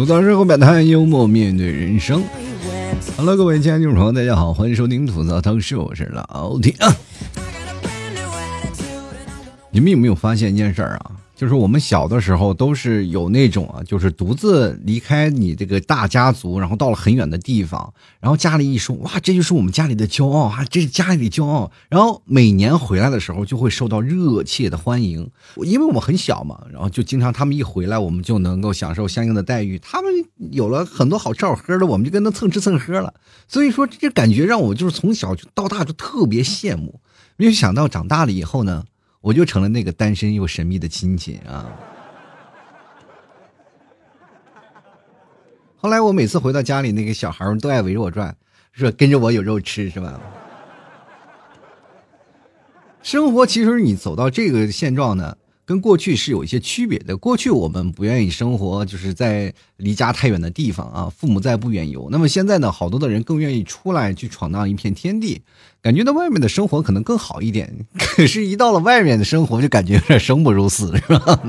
[0.00, 2.24] 吐槽生活百态，幽默面对人生。
[3.18, 6.90] Hello，各位亲爱的听众朋友，大家好，欢迎收听吐槽汤秀，我是老铁啊。
[9.70, 11.10] 你们有没有发现一件事儿啊？
[11.40, 21.72] 就是我们小的时候都是有那种啊，就是独自离开你这个大家族，然后到了很远的地方，然后家里一说，哇，这就是我们家里的骄傲啊，这是家里的骄傲。
[21.88, 25.30] 然后每年回来的时候就会受到热切的欢迎，
[25.64, 29.78] 因为我们很小嘛，然后就经常他们一回来，我们就能够享受相应的待遇。
[29.78, 30.12] 他们
[30.52, 33.14] 有了很多好吃好喝的，我们就跟他蹭吃蹭喝了。
[33.48, 37.00] 所以说这感觉让我就是从小到大就特别羡慕。
[37.38, 38.84] 没有想到长大了以后呢。
[39.20, 41.70] 我就成了那个单身又神秘的亲戚啊！
[45.76, 48.34] 后来我每次回到家里，那个小孩儿都爱围着我转，
[48.72, 50.20] 说跟着我有肉吃，是吧？
[53.02, 55.36] 生活其实你走到这个现状呢。
[55.66, 57.16] 跟过去是有一些区别的。
[57.16, 62.08] 过去我们不愿意生活，就是在离家太远的地方啊，父母在不远游。
[62.10, 65.42] 那么现在呢，好多的人更愿意出来去闯荡一片天地，
[65.82, 67.86] 感觉到外面的生活可能更好一点。
[67.98, 71.40] 可是，一到了外面的生活，就感觉有点生不如死，是吧？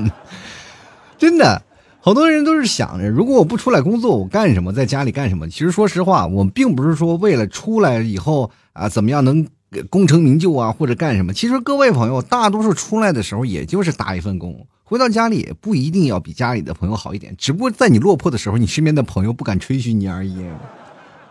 [1.18, 1.62] 真的，
[2.00, 4.72] 好多人都是想着，如果我不出来工作，我干什么？
[4.72, 5.48] 在家里干什么？
[5.48, 9.46] 其实，说实话，我并不是说为了出来以后啊，怎么样能。
[9.88, 11.32] 功成名就啊，或者干什么？
[11.32, 17.34] 其实各位朋友，大多数出来的时候，也就是打一份工，回到家里也不一定要比家里的朋友好一点。
[17.38, 20.44] 只不过在你落魄的时候，你身边的朋友不敢吹嘘你而已，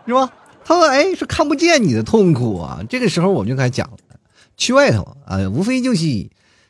[0.06, 0.28] 是吧？
[0.64, 3.96] 他说：“哎，是看不见你的痛苦啊。”这个时候我们就开始讲了，
[4.56, 6.04] 去外头啊，无非就是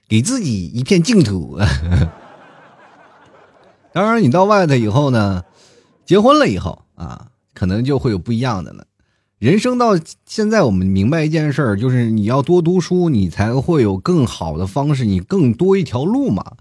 [0.08, 1.58] 给自己一片净土。
[3.92, 5.42] 当然，你到外头以后呢，
[6.06, 8.86] 结婚了以后啊，可能就会有不一样的了。
[9.38, 16.52] 人生到现在，我们明白一件事，就是你要多读书，你才会有更好的方式，你更多一条路嘛。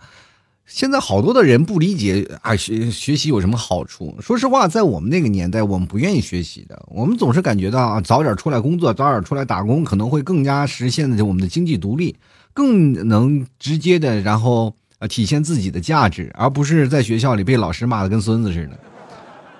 [0.71, 4.15] 现在好多的人不理解啊，学学习有什么好处？
[4.21, 6.81] 说实话，在我们那个年代，我们不愿意学习的。
[6.87, 12.15] 我们总是感觉到啊，早点出来工作，早点出来打工，可能会更加实现的我们的经济独立，
[12.53, 18.79] 更能直接的，然后呃体现自己的价值，而不是在学校里被老师骂的跟孙子似的。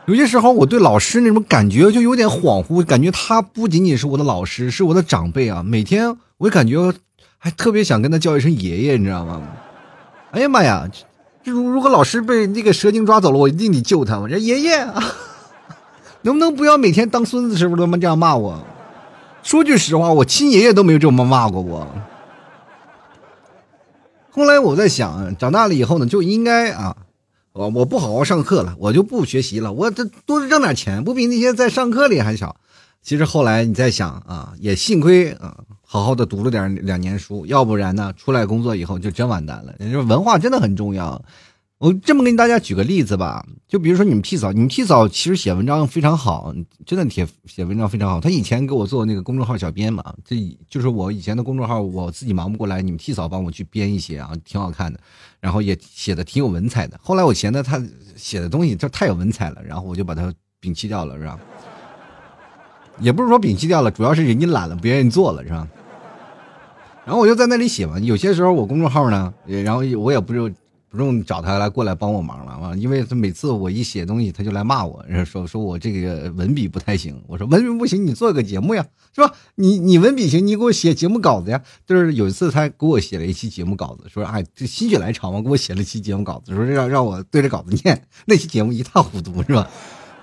[0.08, 5.62] 有些时候，我对老师那种感觉就有点恍惚，感觉他不仅仅是我的老师，是我的长辈啊。
[5.62, 6.94] 每天我感觉
[7.38, 9.42] 还特别想跟他叫一声爷爷，你知道吗？
[10.32, 10.90] 哎呀妈呀！
[11.44, 14.20] 如如果老师被那个蛇精抓走了，我一定得救他。
[14.20, 14.86] 我说爷爷，
[16.24, 18.64] 能不能不要每天当孙子时候他妈这样骂我？
[19.44, 21.88] 说句实话，我亲爷爷都没有这么骂过我。
[24.30, 26.96] 后来我在想，长大了以后呢，就应该啊。
[27.54, 32.56] 我我不好好上课了，我就不学习了，我这多挣点钱，不比那些在上课里还少。
[33.02, 35.58] 其实后来你再想啊，也幸亏啊，
[35.92, 39.76] 好好的读了点两年书，要不然呢，出来工作以后就真完蛋了。
[39.78, 41.22] 你说文化真的很重要。
[41.80, 48.22] 我这么给大家举个例子吧，就比如说你们 P 嫂，你们 P 嫂其实写文章非常好，真的写写文章非常好。
[48.22, 50.38] 他以前给我做那个公众号小编嘛，这
[50.70, 55.00] 就是我以前的公众号，我自己忙不过来，你们 P 嫂帮我去编一些啊，挺好看的，
[55.42, 56.98] 然后也写的挺有文采的。
[57.04, 57.84] 后来我嫌得他
[58.16, 61.38] 写的东西就太有文采了，然后我就把他摒弃掉了，是吧？
[63.00, 65.68] 也不是说摒弃掉了，主要是人家懒了，不愿意做了，是吧？
[67.06, 70.54] 然后我就在那里写嘛，有些时候我公众号呢，然后我也不用。
[70.94, 77.16] 不用找他来过来帮我忙了啊，因为他每次我一写东西，他就来骂我，然后说说我这个文笔不太行。
[77.28, 78.86] 我说文笔不行，你做个节目呀，
[79.16, 79.32] 是吧？
[79.56, 81.62] 你你文笔行，你给我写节目稿子呀。
[81.88, 88.06] 就是有一次他给我写了一期节目稿子，说哎，这心血来潮嘛，给我写了一期节目稿子，说让让我对着稿子念。
[88.26, 89.66] 那期节目一塌糊涂，是吧？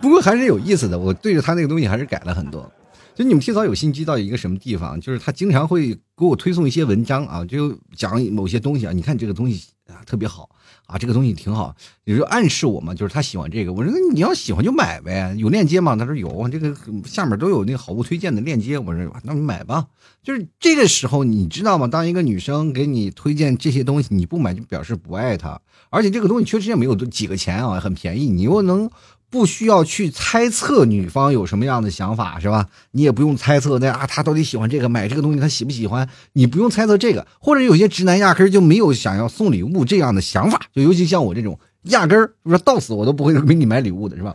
[0.03, 2.71] 不过还是有意思的，我对着他那个东西还是改了很多。
[3.19, 10.49] 就你们提早有心机到一个什么地方，就是他经常会给我推送一些文章啊，就讲某些东西啊，你看这个东西啊特别好。
[10.87, 13.75] 啊，这个东西挺好，也就暗示我嘛，就是他喜欢这个。
[13.75, 15.95] 我说那你要喜欢就买呗，有链接吗？
[15.95, 16.75] 他说有，这个
[17.05, 18.79] 下面都有那个好物推荐的链接。
[18.79, 19.87] 我说那你买吧。
[20.23, 21.87] 就是这个时候，你知道吗？
[21.89, 25.61] 当一个女生给你推荐这些东西，你不买就表示不爱她，
[25.91, 28.89] 而且这个东西确实也没有几个钱啊，很便宜，你又能。
[29.31, 32.67] 不需要去猜测女方有什么样的想法，是吧？
[32.93, 36.09] 你也不用猜测那啊，他到底喜欢这个，买这个东西他喜不喜欢？
[36.33, 44.35] 你不用猜测这个，或者有些直男压根就没有想要送礼物这样的想法，就尤其像我这种，压根儿说到死我都不会给你买礼物的，是吧？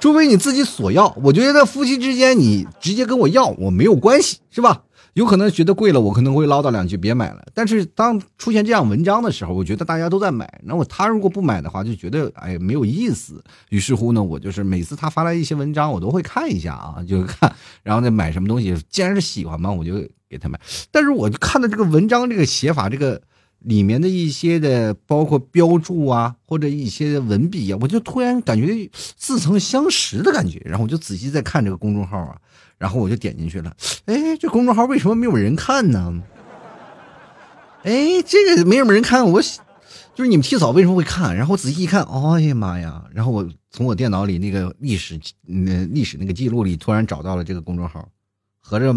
[0.00, 1.16] 除非你自己索要。
[1.22, 4.82] 我觉得夫妻之间你直接跟我要我没有关系，是吧？
[5.14, 7.44] 有可能觉得贵了，我可能会唠叨两句，别买了。
[7.54, 10.60] 但是当出现这样文章的时候，我觉得大家都在买。
[10.64, 13.42] 那我他如果不买的话，就觉得哎没有意思。
[13.70, 18.76] 于是乎呢，我就是每次他发来一些文章，我都会看一下啊，就看，然后再买什么东西。
[18.90, 19.94] 既然是喜欢嘛，我就
[20.28, 20.60] 给他买。
[20.90, 23.22] 但是我就看到这个文章这个写法，这个
[23.60, 32.36] 里面的一些的包括标注啊，或者一些文笔啊，我就突然感觉似曾相识的感觉，然后我就仔细在看这个公众号啊，
[32.78, 33.74] 然后我就点进去了，
[34.06, 36.22] 哎，这公众号为什么没有人看呢？
[37.82, 39.40] 哎，这个没什么人看，我
[40.14, 41.36] 就是你们替嫂为什么会看？
[41.36, 43.04] 然后仔细一看，哎呀妈呀！
[43.12, 48.08] 然后我从我电脑里那个历史，那历史那个记录里突然找到了这个公众号，
[48.60, 48.94] 合着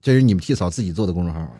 [0.00, 1.50] 这是你们替嫂自己做的公众号。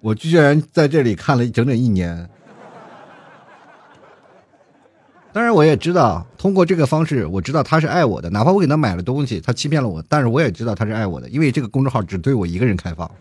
[0.00, 2.28] 我居然在这里看了整整一年。
[5.38, 8.28] 当然，我也知道通过这个方式，我知道他是爱我的。
[8.28, 13.08] 哪怕我给他买了东西，他欺骗了我，但是我也知道他是爱我的，因为这个公众号只对我一个人开放。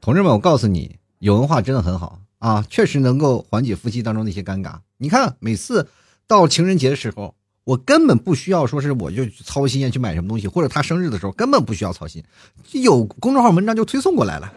[0.00, 4.76] 同志们，我告诉你，有文化真的很好啊，确实能够缓解夫妻当中的一些尴尬。
[4.96, 5.86] 你看，每次
[6.26, 12.24] 到情人节的时候，我根本不需要说是我就操心去买什么东西，或者他生日的时候根本不需要操心，
[12.72, 14.50] 有公众号文章就推送过来了。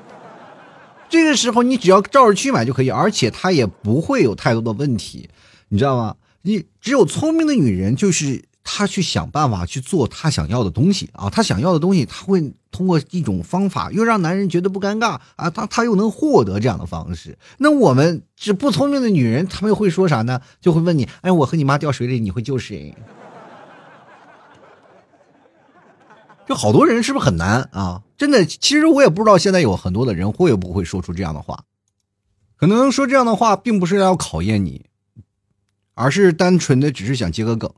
[1.10, 5.30] 这个时候你只要照着去买就可以，而且它也不会有太多的问题，
[5.70, 6.16] 你知道吗？
[6.42, 17.38] 你只有聪明的女人，就是她去想办法去做她想要的东西啊，她想要的东西，她会通过一种方法，又让男人觉得不尴尬啊，她她又能获得这样的方式。
[17.58, 20.42] 那我们是不聪明的女人，她们会说啥呢？
[20.62, 22.96] 就会问你，哎，我和你妈掉水里，你会救谁？
[26.48, 28.02] 就好多人是不是很难啊？
[28.18, 31.64] 真的，其实我也不知道现在有很多的人会不会说出这样的话。
[32.56, 34.88] 可能说这样的话，并不是要考验你，
[35.94, 37.72] 而是单纯的只是想接个梗。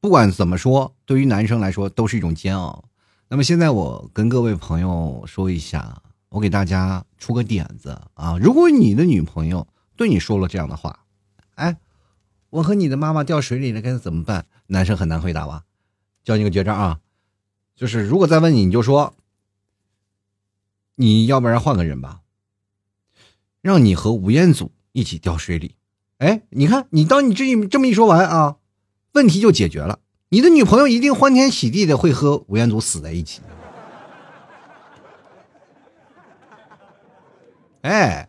[0.00, 2.84] 不管怎么说，对于男生来说都是一种煎熬。
[3.28, 6.00] 那么现在我跟各位朋友说一下，
[6.30, 8.38] 我给大家出个点子啊。
[8.40, 9.66] 如果你的女朋友
[9.96, 11.00] 对你说了这样的话，
[11.56, 11.76] 哎，
[12.48, 14.46] 我和你的妈妈掉水里了，该怎么办？
[14.68, 15.64] 男生很难回答吧？
[16.24, 17.00] 教你个绝招啊！
[17.74, 19.14] 就是如果再问你，你就说，
[20.96, 22.20] 你要不然换个人吧，
[23.62, 25.76] 让你和吴彦祖一起掉水里。
[26.18, 28.56] 哎，你看，你当你这一这么一说完啊，
[29.12, 29.98] 问题就解决了。
[30.30, 33.42] 你的女朋友一定欢天喜地的会和吴彦祖死在一起。
[37.82, 38.28] 哎，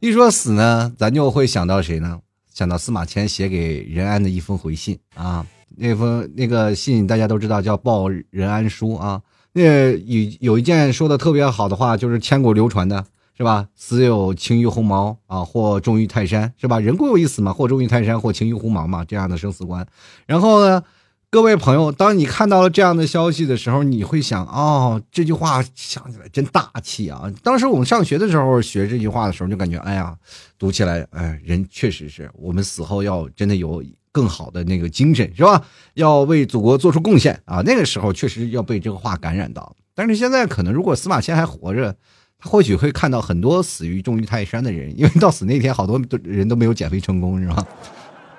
[0.00, 2.20] 一说死呢，咱就会想到谁呢？
[2.52, 5.46] 想到司马迁写给任安的一封回信啊。
[5.76, 9.22] 那封那个信大家都知道叫报任安书啊，
[9.60, 13.04] 那有有一件说的特别好的话，就是千古流传的
[13.36, 13.68] 是吧？
[13.74, 16.80] 死有轻于鸿毛啊，或重于泰山是吧？
[16.80, 19.86] 人固有一死嘛，或重于泰山，或轻于鸿毛嘛，这样的生死观。
[20.26, 20.82] 然后呢，
[21.30, 27.30] 各位朋友，当你看到了这样的消息的时候，你会想哦，这句话想起来真大气啊！
[27.42, 30.16] 当时我们上学的时候学这句话的时候，就感觉哎呀，
[30.58, 33.82] 读起来哎，人确实是我们死后要真的有。
[34.12, 35.64] 更好的那个精神是吧？
[35.94, 37.62] 要为祖国做出贡献啊！
[37.64, 39.74] 那个时候确实要被这个话感染到。
[39.94, 41.94] 但是现在可能，如果司马迁还活着，
[42.38, 47.66] 他或许会看到很多死于重于泰山的人，因为到死那天，好多人都没有减肥成功，是吧？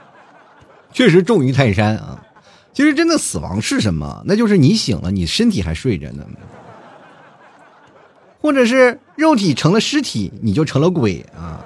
[0.92, 2.26] 确实重于泰山啊！
[2.74, 4.24] 其实真的死亡是什么？
[4.26, 6.26] 那就是你醒了，你身体还睡着呢，
[8.42, 11.64] 或者是肉体成了尸体，你就成了鬼啊！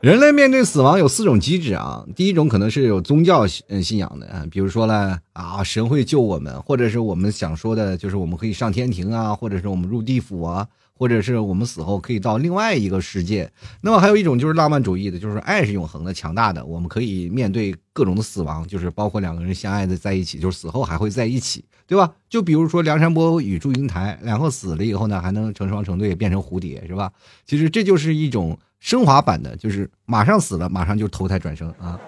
[0.00, 10.66] 人类面对死亡有四种机制啊，第一种可能是有宗教信信仰的，比如说呢啊神会救我们，或者是我们想说的就是我们可以上天庭啊，或者是我们入地府啊，
[11.00, 13.50] 或者是我们死后可以到另外一个世界。
[13.80, 22.12] 那么还有一种就是浪漫主义的，就是爱是永恒的、强大的，我们可以面对各种的死亡，就是包括两个人相爱的在一起，就是死后还会在一起，对吧？
[22.28, 27.10] 就比如说梁山伯与祝英台，然后死了以后呢，还能成双成对，变成蝴蝶，是吧？
[27.46, 28.58] 其实这就是一种。
[28.82, 32.00] 升华版的就是马上死了，马上就投胎转生啊。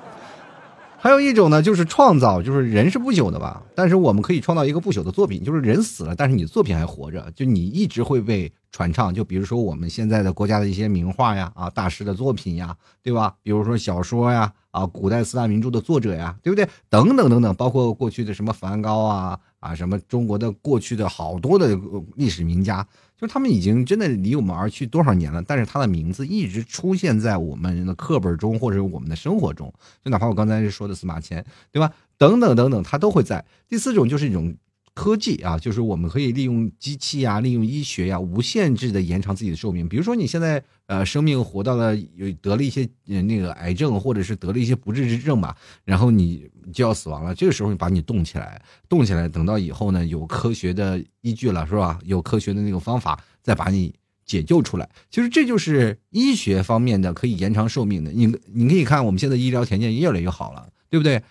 [0.96, 3.62] 还有一种呢，就是创造，就是人是不朽的吧？
[3.74, 9.14] 但是我们可以创造一个不朽的作品，就是人死了，但是你的作品还活着，就你一直会被传唱。
[9.14, 13.36] 就比如说我们现在的国家的一些名画呀，啊，大师的作品呀，对吧？
[13.42, 16.68] 比如说小说呀，啊，古代四大名著的作者呀，对不对？
[16.88, 21.78] 等等等等，包括过去的什么梵高啊，啊，什么中国的过去的好多的
[22.16, 22.84] 历史名家。
[23.14, 29.72] 就是他们已经真的离我们而去多少年了，但是他的名字一直出现在我们的课本中或者我们的生活中，
[30.04, 31.92] 就哪怕我刚才说的司马迁，对吧？
[32.18, 33.44] 等等等等，他都会在。
[33.68, 34.56] 第四种就是一种。
[34.94, 39.88] 科技啊，就是我们可以利用机器呀，利用医学呀，无限制的延长自己的寿命。
[39.88, 47.34] 比如说你现在呃，生命活到了有得了一些那个癌症，或者是得了一些不治之症吧，然后你就要死亡了。
[47.34, 51.98] 这个时候你把你冻起来，冻起来，等到以后呢，有科学的依据了，是吧？
[52.04, 53.94] 有科学的那个方法，再把你
[54.26, 54.86] 解救出来。
[55.10, 58.12] 其实这就是医学方面的可以延长寿命的。
[58.12, 61.22] 你你可以看我们现在医疗条件越来越好了，对不对？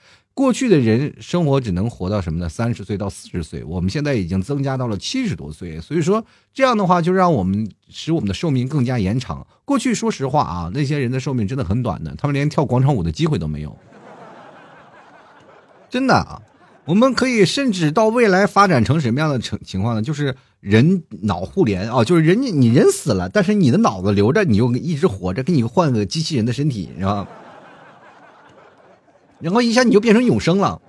[0.42, 2.50] 过去的人生活只能活到什么呢？
[2.50, 9.46] 三十岁到四十岁，我们现在已经增加到了七十多岁，所以说这样的话就让我们使我们的寿命更加延长。
[9.66, 13.78] 过去说实话啊，那些人的寿命真的很短的，他们连跳广场舞的机会都没有。
[15.92, 16.42] 真的啊，
[16.86, 20.02] 我们可以甚至到未来发展成什么样的情情况呢？
[20.02, 27.28] 就是人脑互联啊，就是人家你人死了，但是你的脑子留着，你又一直活着，给你换个机器人的身体，是吧？
[29.42, 30.82] 然后一下你就变成永生了。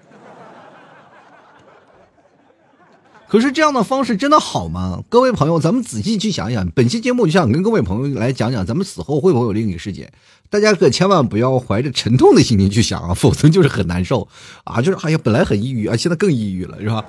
[3.29, 5.03] 可是这样的方式真的好吗？
[5.09, 6.69] 各位朋友，咱们仔细去想想。
[6.73, 10.13] 本期节目就想跟各位朋友来讲讲，咱们死后会不会有另一个世界？
[10.51, 14.29] 大家可千万不要怀着沉痛的心情去想啊，否则就是很难受
[14.65, 14.83] 啊！
[14.83, 17.03] 就是哎呀，本来很抑郁啊，现在更抑郁了，是吧？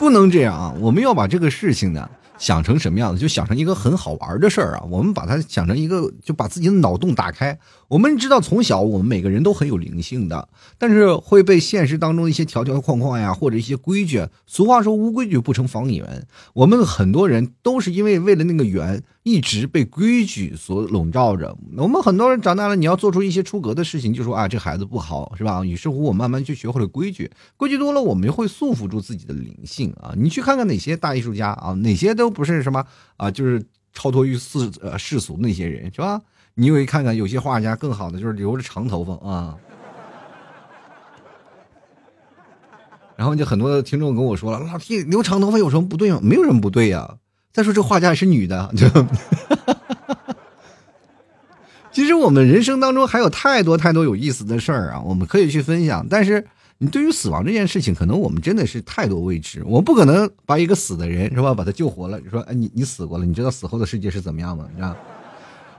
[0.00, 0.74] 不能这样啊！
[0.80, 2.10] 我们要把这个事情呢。
[2.38, 4.84] 想成什么样子，就想成一个很好玩的事儿啊！
[4.88, 7.58] 我们把它想成一个，就把自己的脑洞打开。
[7.88, 14.26] 我们知道，从小我们每个人都很有灵性的，但是会被现实当中一些条条框框呀，或者一些规矩。
[14.46, 16.26] 俗话说，无规矩不成方圆。
[16.54, 19.02] 我们很多人都是因为为了那个圆。
[19.22, 21.54] 一直被规矩所笼罩着。
[21.76, 25.62] 我们很多人长大了，你要做出一些出格的事情，就说啊，这孩子不好，是吧？
[25.64, 27.30] 于是乎，我慢慢就学会了规矩。
[27.56, 30.14] 规矩多了，我们会束缚住自己的灵性啊！
[30.16, 32.84] 你去看看哪些大艺术家啊，哪些都不是什么
[33.16, 36.20] 啊，就是超脱于世呃世俗那些人，是吧？
[36.54, 39.56] 你会看看有些画家更好的，就是留着长头发啊。
[43.14, 46.20] 然后就很多的听众跟我说了，老 T 留长头发有什么不对吗？
[46.22, 47.16] 没有什么不对呀。
[47.58, 48.86] 再说这画家也是女的，就
[51.90, 56.06] 其实我们人生当中还有太多太多有意思的事儿啊，我们可以去分享。
[56.08, 56.46] 但是
[56.78, 62.20] 你对于死亡这件事情，可能我们真的是太多未知，我不可能把一个死的人是吧，把他救活了。
[62.20, 64.64] 你说，哎，你你死过了，你知道死后的世界是怎么样吗？
[64.70, 64.96] 你知道？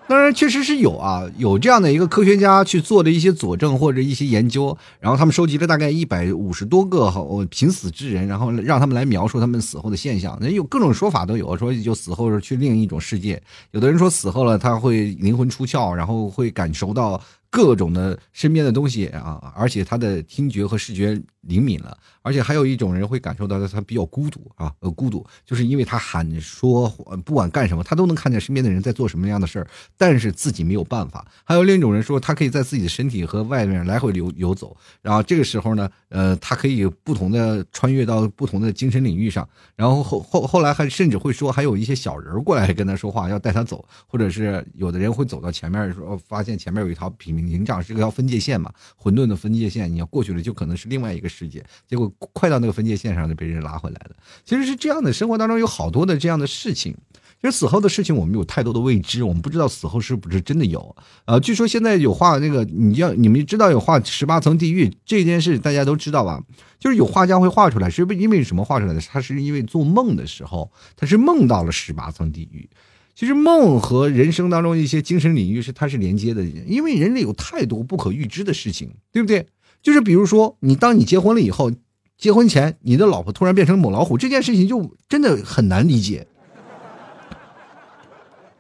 [0.09, 7.11] 当然，确实是有啊，有这样的一个科学家去做的一些佐证或者一些研究，然后他们收集了大概一百五十多个
[7.51, 10.35] 濒死之人，然后让他们来描述他们死后的现象。
[10.41, 13.39] 那有各种说法都有，说就死后是去另一种世界，
[13.69, 17.21] 有的人说死后了他会灵魂出窍，然后会感受到。
[17.51, 26.89] 各种的身边的东西啊，而且他的听觉和视觉灵敏了，而且还有一种人会感受到他比较孤独啊，呃，孤独，就是因为他喊说
[27.25, 29.67] 不管干什么，他都能看见身边的人在做什么样的事儿，
[29.98, 31.25] 但是自己没有办法。
[31.43, 47.10] 还有另一种人说，他可以在自己的身体和外面来回游游走，然后这个时候呢，呃，他可以不同的穿越到不同的精神领域上，然后后后后来还甚至会说，还有一些小人过来跟他说话，要带他走，或者是有的人会走到前面说，发现前面有一条。
[47.19, 54.15] 屏障是个条分界线嘛，混沌的分界线，你要过去了就可能是另外一个世界，结果快到那个分界线上就被人拉回来了。
[54.43, 56.93] 其实是这样的，生活当中有好多的这样的事情，
[57.41, 60.93] 其实死后的事情我们有太多的未知，我们不知道死后是不是真的有。
[61.25, 66.43] 呃，据说现在有画那个，你要你们知道有画十八层地狱这件事，大家都知道吧？
[66.77, 69.00] 就是有画家会画出来，是不因为什么画出来的？
[69.01, 72.69] 他是因为做梦的时候，他是梦到了十八层地狱。
[73.15, 79.46] 其实梦和人生当中一些精神领域是它是连接的，因为人类有太多不可预知的事情，对不对？
[79.81, 81.71] 就是比如说，你当你结婚了以后，
[82.17, 86.27] 结婚前你的老婆突然变成母老虎，这件事情就真的很难理解。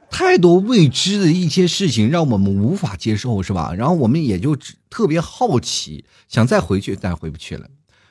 [0.09, 3.73] 太多未知的一些事情让我们无法接受，是吧？
[3.73, 4.57] 然后我们也就
[4.89, 7.67] 特别好奇，想再回去，但回不去了。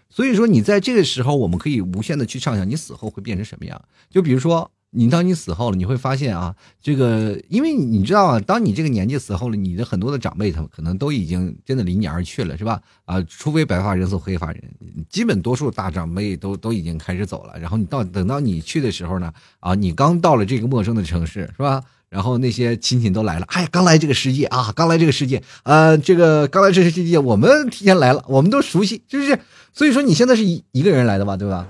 [0.08, 3.82] 所以说，你在这个时候，我们可以无限的去畅想你死后会变成什么样。
[4.10, 4.70] 就比如说。
[4.90, 12.80] 你当你死后了，你会发现啊，这个，因为你知道啊，当你这个年纪死后了，你的很多的长辈他们可能都已经真的离你而去了，是吧？
[13.04, 14.62] 啊，除非白发人送黑发人，
[15.10, 17.58] 基本多数大长辈都都已经开始走了。
[17.58, 21.82] 然后你到等到你去的时候呢，啊，你刚到了这个陌生的城市，是吧？
[22.08, 29.38] 然后那些亲戚都来了，哎，刚来这个世界啊，刚来这个世界，呃，这个刚来这个世界，我们提前来了，我们都熟悉，是不是？
[29.74, 31.68] 所以说你现在是一一个人来的吧，对吧？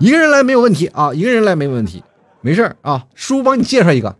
[0.00, 2.02] 一个人来没有问题啊，一个人来没有问题，
[2.40, 4.16] 没事啊，叔帮你介绍一个。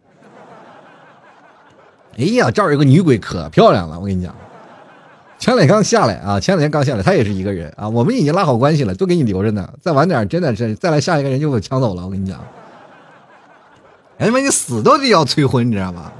[2.18, 4.34] 哎呀，这儿有个女鬼可漂亮了，我跟你讲，
[5.38, 12.38] 前两天刚下来啊，前两天刚下来，她也是一个人啊，我们已经拉好关系了，都给你留着呢，再晚点真的是再来下一个人就给我抢走了，我跟你讲。
[14.18, 16.12] 哎他妈，你死都得要催婚，你知道吗？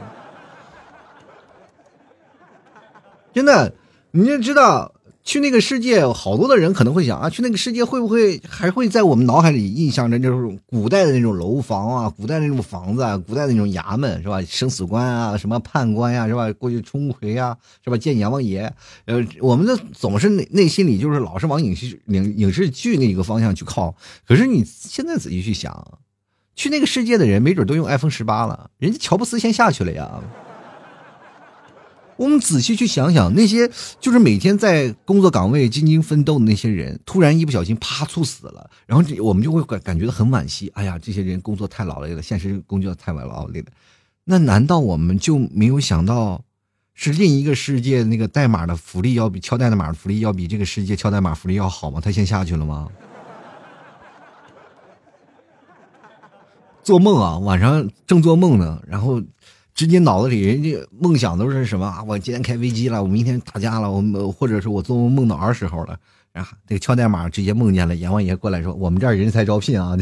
[3.35, 3.75] 真的，
[4.13, 4.93] 你就知道。
[5.23, 14.43] 去那个世界，好多的人可能会想啊，去那个世界会不会还会在我们脑海里印象着那种古代的那种楼房啊，古代那种房子啊，古代那种衙门是吧？
[14.43, 16.51] 生死官啊，什么判官呀是吧？
[16.55, 17.97] 过去冲回啊是吧？
[17.97, 18.73] 见阎王爷，
[19.05, 23.95] 呃，我们的总是内内心里就是老是往影视影影视剧那个方向去靠。
[24.27, 25.99] 可是你现在仔细去想，
[26.57, 30.21] 去那个世界的人没准都用 iPhone 十八了，人家乔布斯先下去了呀。
[32.21, 40.71] 我们仔细去想想，那些就是每天在工作岗位兢兢奋斗的那些人，突然一不小心啪猝死了，然后这我们就会感感觉到很惋惜。
[40.75, 43.69] 哎呀，这些人工作太劳累了，现实工作太劳累了。
[44.25, 46.45] 那难道我们就没有想到，
[46.93, 52.03] 是另一个世界那个代码的福利要比敲代码的福利要比这个世界敲代码福利要好吗？
[52.03, 52.87] 他先下去了吗？
[56.83, 59.23] 做梦啊，晚上正做梦呢，然后。
[59.81, 62.05] 直接脑子里人家梦想都是什么啊？
[62.07, 65.99] 我今天开飞机了，我明天打架了，我或者是我做梦梦到儿时候了，
[66.35, 69.97] 然后这个敲代码直接梦见了阎王爷过来说：“我们这儿人才招聘啊，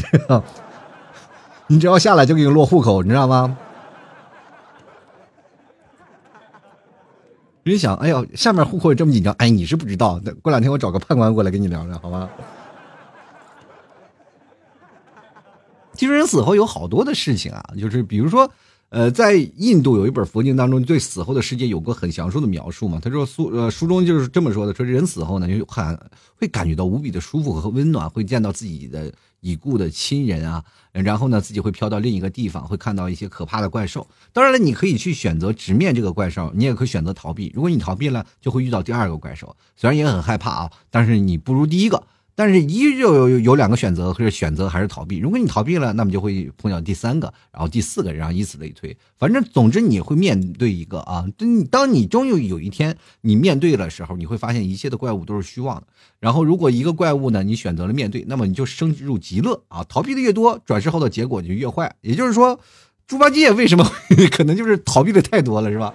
[1.69, 3.57] 你只要下来就给你落户口，你知道吗？”
[7.63, 12.29] 人想，哎呦，下面户口这么紧张，哎，你是不知道，过两天我找个判官过来跟你聊聊，好吗？
[15.93, 18.51] 其实人死后有好多的事情啊，就是比如说。
[18.91, 22.99] 呃，在印度有一本佛经当中，对死后的世界有个很详述的描述嘛。
[22.99, 25.99] 他说书呃书中就是这么说的：说人死后呢，就很
[26.37, 34.09] 会感觉到无比的舒服和温暖，会见到自己的已故的亲人啊，然后呢，自己会飘到另一个地方，会看到一些可怕的怪兽。
[34.33, 37.53] 当然了，你可以去选择直面这个怪兽，你也可以选择逃避。
[37.55, 42.03] 如果你逃避了，就会遇到第二个怪兽，虽然也很害怕啊，但是你不如第一个。
[42.39, 45.19] 但是，一就有有两个选择，或者选择还是逃避。
[45.19, 48.97] 如果你逃避了，那么就会碰到第三个，然后第四个，然后以此类推。
[49.19, 51.27] 反正，总之你会面对一个啊。
[51.69, 55.89] 当你终于有一天你面对的时候，你会发现一切的怪物都是虚妄的。
[56.21, 59.83] 然后，如果一个怪物呢，你选择了面对，那么你就升入极乐啊。
[59.89, 61.93] 逃避的越多，转世后的结果就越坏。
[62.03, 62.61] 也就是说，
[63.09, 63.85] 猪八戒为什么
[64.31, 65.93] 可能就是逃避的太多了，是吧？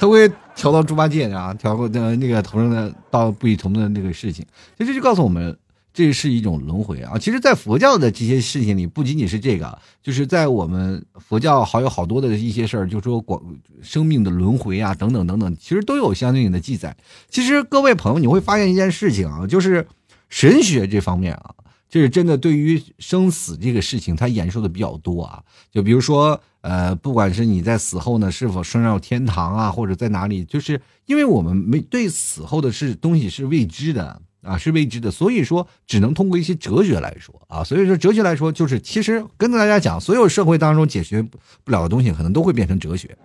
[0.00, 4.44] 他会调到猪八戒啊，调过那那个头上的到不同的那个事情。
[4.76, 5.56] 其实就告诉我们。
[5.96, 7.16] 这是一种轮回啊！
[7.16, 13.42] 其实，在佛教的这些事情里，不仅仅是这个，就是在我们佛教还有好多的一些事儿，就说广
[13.80, 16.94] 生命的轮回啊，等等等等，其实都有相对应的记载。
[17.30, 19.88] 其实，各位朋友，你会发现一件事情啊，就是
[20.28, 21.54] 神学这方面啊，
[21.88, 25.42] 就是真的对于生死这个事情，它演述的比较多啊。
[25.72, 34.20] 就比如说，呃，不管是你在死后呢，是否升上天堂啊，或者在哪里，就是因为我们没对死后的是东西是未知的。
[34.46, 41.20] 啊，是未知的，所以说只能通过一些哲学来说啊，所以说哲学来说，就是其实跟大家讲，所有社会当中解决
[41.64, 43.16] 不了的东西，可能都会变成哲学。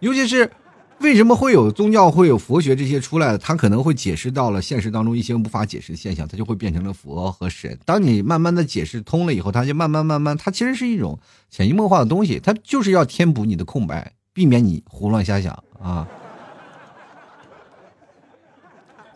[0.00, 0.50] 尤其是
[0.98, 7.78] 为什么会有宗教、会有佛学这些出来的，它可能会解释到了现实当中一些无法解释的现象，它就会变成了佛和神。
[7.84, 11.18] 当你慢慢的解释通了以后，它就慢慢慢慢，它其实是一种
[11.50, 16.06] 潜移默化的东西，它就是要填补你的空白，避免你胡乱瞎想啊。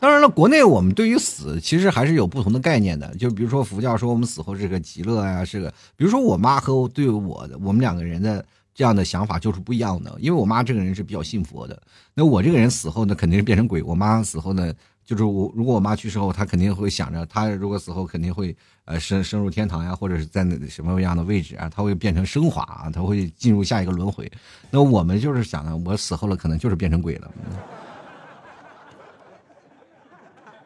[0.01, 3.15] 当然了，国内我们对于死其实还是有不同的概念的。
[3.17, 5.69] 就比如说佛教说我们死后是个极乐呀，是个。
[5.95, 8.43] 比如说我妈和对我的我们两个人的
[8.75, 10.17] 这样的想法就是不一样的。
[10.19, 11.81] 因为我妈这个人是比较信佛的，
[12.15, 13.83] 那我这个人死后呢肯定是变成鬼。
[13.83, 14.73] 我妈死后呢，
[15.05, 24.33] 就是我如果我妈去世后，她肯定会想着，她如果死后肯定会呃升升入天堂呀，或者是在那什么样的位置啊，她会变成升华啊，她会进入下一个轮回。
[24.71, 27.31] 那我们就是想呢，我死后了可能就是变成鬼了。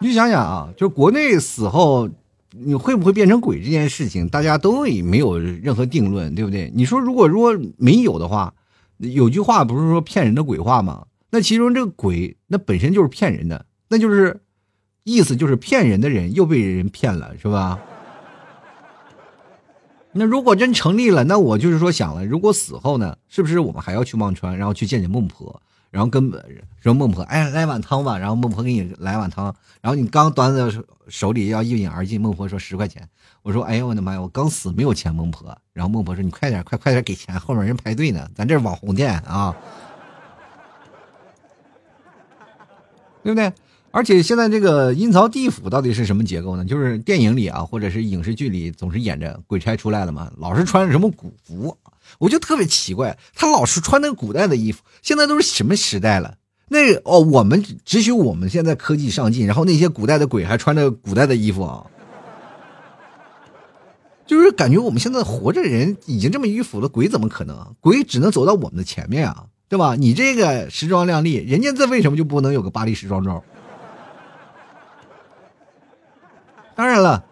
[0.04, 2.10] 你想想啊，就国内死后
[2.50, 6.70] 你会不会变成鬼这件事情，大家都也没有任何定论，对不对？
[6.74, 8.52] 你说如果如果没有的话，
[8.98, 11.06] 有句话不是说骗人的鬼话吗？
[11.30, 14.42] 那其中这个鬼那本身就是骗人的，那就是
[15.04, 17.80] 意思就是骗人的人又被人骗了，是吧？
[20.12, 25.62] 那如果真成立了，那我就是说想了，如果死后呢，是不是我们还要去忘川，然后去见见孟婆？
[25.94, 26.28] 然后跟
[26.82, 28.18] 说孟婆，哎，来碗汤吧。
[28.18, 30.68] 然后孟婆给你来碗汤，然后你刚端在
[31.06, 32.20] 手里要一饮而尽。
[32.20, 33.08] 孟婆说十块钱。
[33.42, 35.14] 我说，哎呦我的妈呀，我刚死没有钱。
[35.14, 38.28] 孟婆，然后孟婆说，你快点，快快点给钱，后面人排队呢。
[38.34, 39.54] 咱这是网红店啊，
[43.22, 43.52] 对不对？
[43.92, 46.64] 而且现在这个阴曹地府到底是什么结构呢？
[46.64, 51.78] 就是电影里啊，或者是影视剧里总是演着鬼差出来了嘛，老是穿什么古服。
[52.18, 54.82] 我就特别奇怪，他老是穿那个古代的衣服。
[55.02, 56.36] 现在都是什么时代了？
[56.68, 61.86] 那哦，我们只许我们现在科技上进，然后那些古代的鬼还穿着古代的衣服啊，
[64.26, 67.74] 就是感觉我们现在活着人已经这么迂腐了，鬼怎么可能？
[67.80, 69.94] 鬼只能走到我们的前面啊，对吧？
[69.94, 73.42] 你这个时装靓丽，人家这为什么就不能有个巴黎时装周？
[76.74, 77.24] 当然了。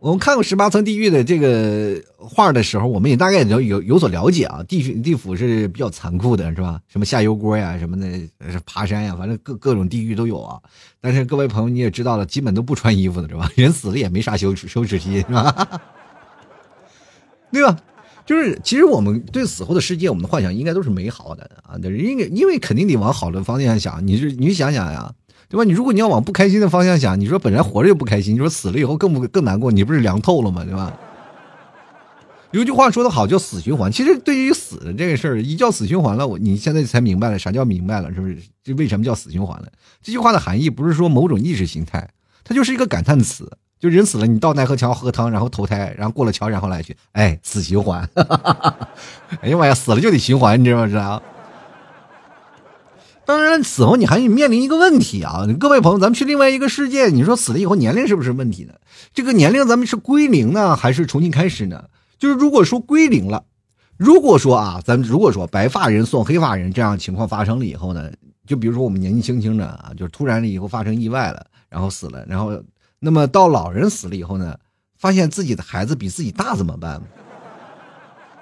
[0.00, 4.62] 我们看过十八层地狱的这个画的时候，我们也大概有有有所了解啊。
[4.66, 6.80] 地地府是比较残酷的，是吧？
[6.88, 8.06] 什么下油锅呀，什么的，
[8.66, 10.58] 爬山呀，反正各各种地狱都有啊。
[11.00, 13.50] 但是各位朋友你也知道了，基本都不穿衣服的是吧？
[13.54, 15.80] 人死了也没啥羞羞耻心是吧？
[17.52, 17.76] 对吧？
[18.26, 24.06] 就是其实我们对死后的世界，我们的幻想应该都是美好的啊，因为因为肯定得往好的方向想。
[24.06, 25.12] 你是你想想呀，
[25.48, 25.64] 对吧？
[25.64, 30.64] 你如果你要往不开心的方向想，你说本来活着就不开心，你说死了以后更不更难过，你不是凉透了吗？
[30.64, 30.98] 对吧？
[32.54, 33.90] 有句话说的好，叫死循环。
[33.90, 38.38] 其实对于死的这个事儿，一叫死循环了，我你现在才明白了啥叫明白了，是不是？
[38.62, 39.66] 这为什么叫死循环了？
[40.00, 42.08] 这句话的含义不是说某种意识形态，
[42.44, 43.50] 它就是一个感叹词。
[43.80, 48.08] 就人死了，你到奈何桥喝汤，然后投胎，然后过了桥，然后来去，哎，死循环。
[49.42, 50.86] 哎呀妈呀，死了就得循环，你知道吗？
[50.86, 51.20] 知道。
[53.26, 58.74] 当然，死后你还面临一个问题啊，各位朋友，咱们去另外一个世界，你说死了以后年龄是不是问题呢？
[59.12, 61.84] 这个年龄咱们是归零呢，还是重新开始呢？
[62.24, 63.44] 就是如果说归零了，
[63.98, 68.10] 如果说啊，咱们如果说白发人送黑发人这样情况发生了以后呢，
[68.46, 72.58] 就比如说我们年纪轻轻的啊，就突然了以后发生意外了，然后死了，然后。
[73.00, 74.56] 那么到老人死了以后呢，
[74.96, 77.02] 发现自己的孩子比自己大怎么办？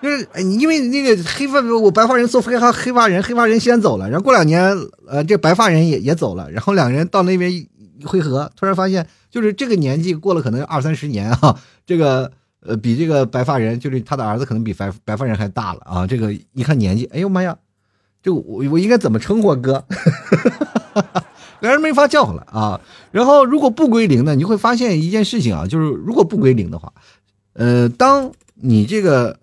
[0.01, 4.63] 就是因为那个黑发我白发人送黑发黑发人，黑发人先走了，然后过两年，
[5.09, 7.69] 呃，这白发人也也走了，然后两个人到那边一
[8.05, 12.31] 汇合，突然发现就是这个年纪过了可能二三十年啊，这个
[12.65, 17.57] 呃比这个白发人就是他的儿子可能比白白发人还大了啊，这个一看年纪，哎呦妈呀，
[18.23, 19.85] 这我我应该怎么称呼哥？
[21.61, 22.81] 两人没法叫了啊！
[23.13, 24.35] 然后如果不归零呢？
[24.35, 26.93] 你会发现一件事情啊，就是如果不归零的话，
[27.53, 29.39] 呃，当你这个，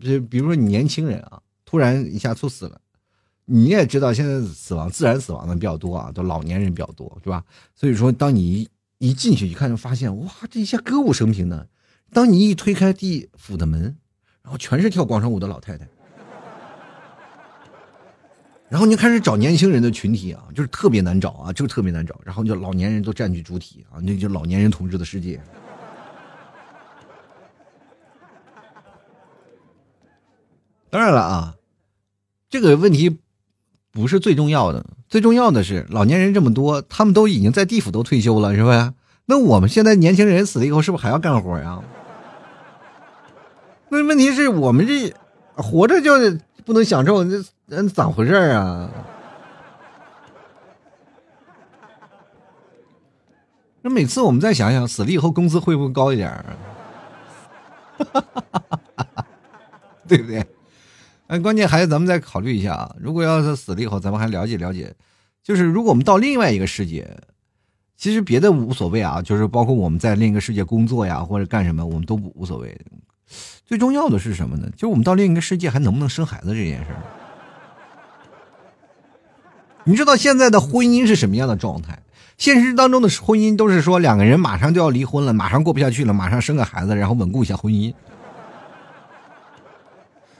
[0.00, 2.80] 就比如说你年轻人啊，突然一下猝死了，
[3.44, 7.42] 你也知道现在死亡自然死亡的比较多啊，都老年人比较多，是吧？
[7.74, 8.68] 所以说，当你一
[8.98, 11.66] 一进去一看，就发现哇，这一下歌舞升平呢。
[12.12, 13.96] 当你一推开地府的门，
[14.42, 15.86] 然后全是跳广场舞的老太太。
[18.68, 22.20] 然后你开始找年轻人的群体啊，就是特别难找啊，就是特别难找。
[22.22, 25.40] 然后就老年人都占据主体啊，那就老年人统治的世界。
[30.90, 31.54] 当然了啊，
[32.50, 33.18] 这个问题
[33.90, 38.94] 不是最重要的，最重要的是老年人这么多，他们都已经在地府都退休了，是吧？
[39.26, 41.82] 那我们现在年轻人死了以后，是不是还要干活呀？
[43.90, 45.12] 那问题是我们这
[45.54, 46.12] 活着就
[46.64, 47.42] 不能享受这。
[47.66, 48.90] 那咋回事啊？
[53.82, 56.56] 那每次我们再想想，死了以后工资会不会高一点儿？
[60.08, 60.44] 对不对？
[61.26, 62.96] 哎，关键还是咱们再考虑一下啊。
[62.98, 64.94] 如果要是死了以后，咱们还了解了解，
[65.42, 67.18] 就是如果我们到另外一个世界，
[67.96, 72.80] 其实别的无所谓啊，就是包括我们在另一个世界工作呀，或者干什么，我们都不无所谓。
[73.68, 74.66] 最重要的是什么呢？
[74.74, 76.96] 就我们到另一个世界还能不能生孩子这件事儿。
[79.84, 81.98] 你知道现在的婚姻是什么样的状态？
[82.38, 87.92] 现实当中的婚姻都是说两个人马上就要离婚了，马上过不下去了，马上生个孩子，然后稳固一下婚姻。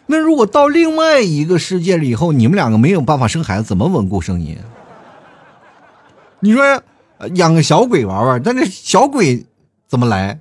[0.07, 4.57] 那如果到另外一个世界了以后，你们两个没有办法生孩子，怎么稳固婚姻？
[6.41, 6.83] 你说
[7.35, 9.45] 养个小鬼玩玩，但这小鬼
[9.87, 10.41] 怎么来？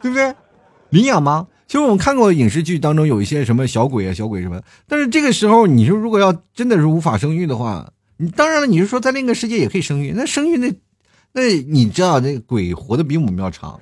[0.00, 0.34] 对不对？
[0.90, 1.46] 领养吗？
[1.66, 10.74] 其实我们看过影视剧当中有一些什么小鬼啊、小鬼什么，但是这个时候你说如果要真的是无法生育的话，你当然了，你是说在另一个世界也可以生育，那生育那
[11.32, 13.78] 那你知道那鬼活的比我们要长，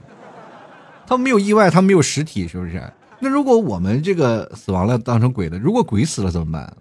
[1.06, 2.82] 他没有意外，他没有实体，是不是？
[3.20, 6.76] 那如果我们这个死亡了当成鬼了，如果鬼死了怎么办？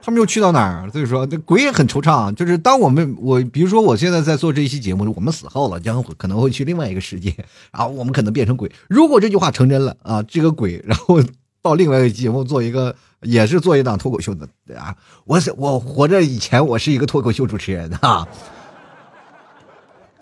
[0.00, 0.90] 他们又去到哪儿？
[0.90, 2.32] 所以说，这鬼也很惆怅。
[2.34, 7.34] 就是当我们我，比如说我现在在做这一期节目，我们死后了，将可能会去另外一个世界，
[7.72, 8.70] 然后我们可能变成鬼。
[8.88, 11.20] 如果这句话成真了啊，这个鬼然后
[11.60, 14.96] 到另外一个节目做一个，也是做一档脱口秀的啊。
[15.26, 18.26] 我我活着以前我是一个脱口秀主持人啊，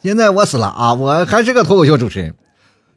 [0.03, 2.35] 现在我死了啊，我还是个脱口秀主持人，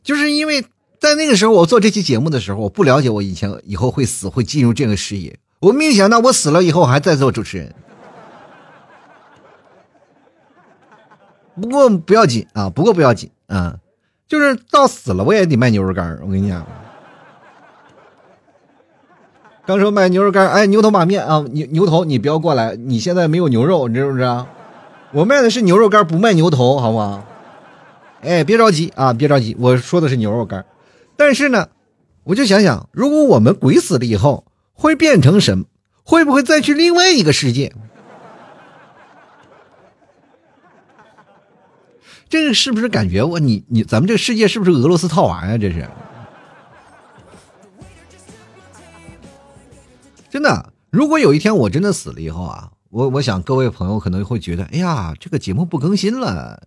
[0.01, 0.65] 就是因为
[0.99, 5.37] 在那个时候我做这期节目的时候，我不了解我以前以后会死会进入这个视野。
[5.59, 7.75] 我没想到我死了以后还在做主持人，
[11.59, 13.75] 不过不要紧啊，不过不要紧啊，
[14.25, 16.65] 就是到死了我也得卖牛肉干我跟你讲，
[19.65, 24.47] 刚说卖牛肉干哎，牛头马面啊，牛牛头你不要过来，你现在没有牛肉，你知不知道？
[25.11, 27.25] 我卖的是牛肉干不卖牛头，好吗？
[28.21, 30.65] 哎，别着急啊，别着急，我说的是牛肉干
[31.17, 31.67] 但是呢，
[32.23, 34.45] 我就想想，如果我们鬼死了以后。
[34.79, 35.65] 会变成什么？
[36.03, 37.75] 会不会再去另外一个世界？
[42.29, 45.57] 这个是不是感觉我你你咱们这个世界是不是俄罗斯套娃呀？
[45.57, 45.85] 这是
[50.29, 50.71] 真的。
[50.89, 56.63] 如果有一天我真的死了以后啊，我我想各位朋友可能会觉得，哎呀，这个节目不更新了，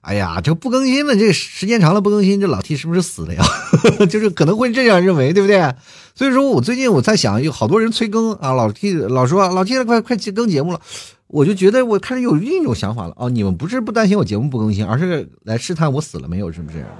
[0.00, 3.42] 哎呀，这不更新了，这时间长了不更新，这老 T 是不是死了呀？
[4.08, 5.74] 就是可能会这样认为，对不对？
[6.14, 10.80] 所以说我最近我在想，有好多人催更啊，老 T 老说老 T 快快去更节目了，
[11.26, 16.86] 我就觉得我开始有另一种想法了哦，你们不是不担心我节目不更新，而是来试探我死了没有，是不是？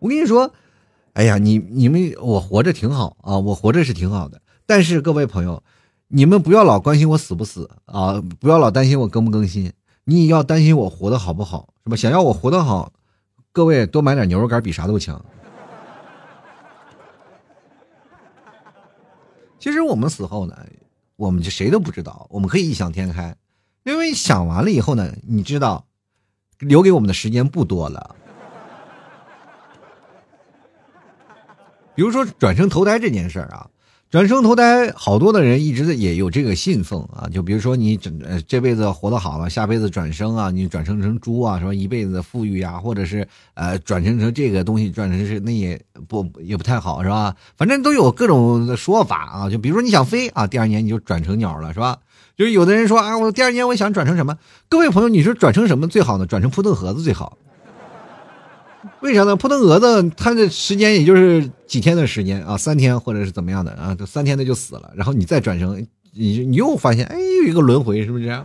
[0.00, 0.52] 我跟你说，
[1.14, 4.38] 哎呀，你你们我活着挺好啊，我活着是挺好的，
[4.70, 5.64] 但是各位朋友。
[6.12, 8.20] 你们不要老关心我死不死啊！
[8.40, 9.72] 不要老担心我更不更新，
[10.04, 11.96] 你也要担心我活得好不好，是吧？
[11.96, 12.92] 想要我活得好，
[13.52, 15.24] 各位多买点牛肉干比啥都强。
[19.60, 20.56] 其实我们死后呢，
[21.14, 23.36] 我们就谁都不知道，我们可以异想天开，
[23.84, 25.86] 因为想完了以后呢，你知道，
[26.58, 28.16] 留给我们的时间不多了。
[31.94, 33.69] 比如说转生投胎这件事儿啊。
[34.10, 38.10] 转生投胎，好多的人一直也有这个信奉啊，就比如说你这
[38.44, 47.36] 这辈子活得好了，下辈子转生啊，你转生成猪啊，什么一辈子富裕啊，或者是呃转生成这个东西，转成是那也不也不太好，是吧？
[47.56, 51.96] 反正都有各种的说法啊，就比如说你想飞啊，第二年你就转成鸟了，是吧？
[52.36, 54.36] 就是有的人说啊，我第二年我想转成什么？
[54.68, 56.26] 各位朋友，你说转成什么最好呢？
[56.26, 57.38] 转成扑腾盒子最好。
[59.02, 59.34] 为啥呢？
[59.34, 68.42] 扑腾蛾子它的时间也就是几天的时间啊，三天或者是怎么样的啊，就三天的就死了，然后你再转生，你你又发现哎，又一个轮回，是不是？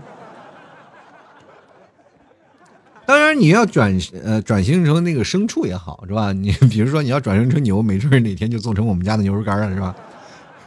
[3.06, 6.32] 当然你要转呃转型成那个牲畜也好，是吧？
[6.32, 9.94] 你比如说你要转生成牛，没准哪天就做成我们家的牛肉干了，是吧？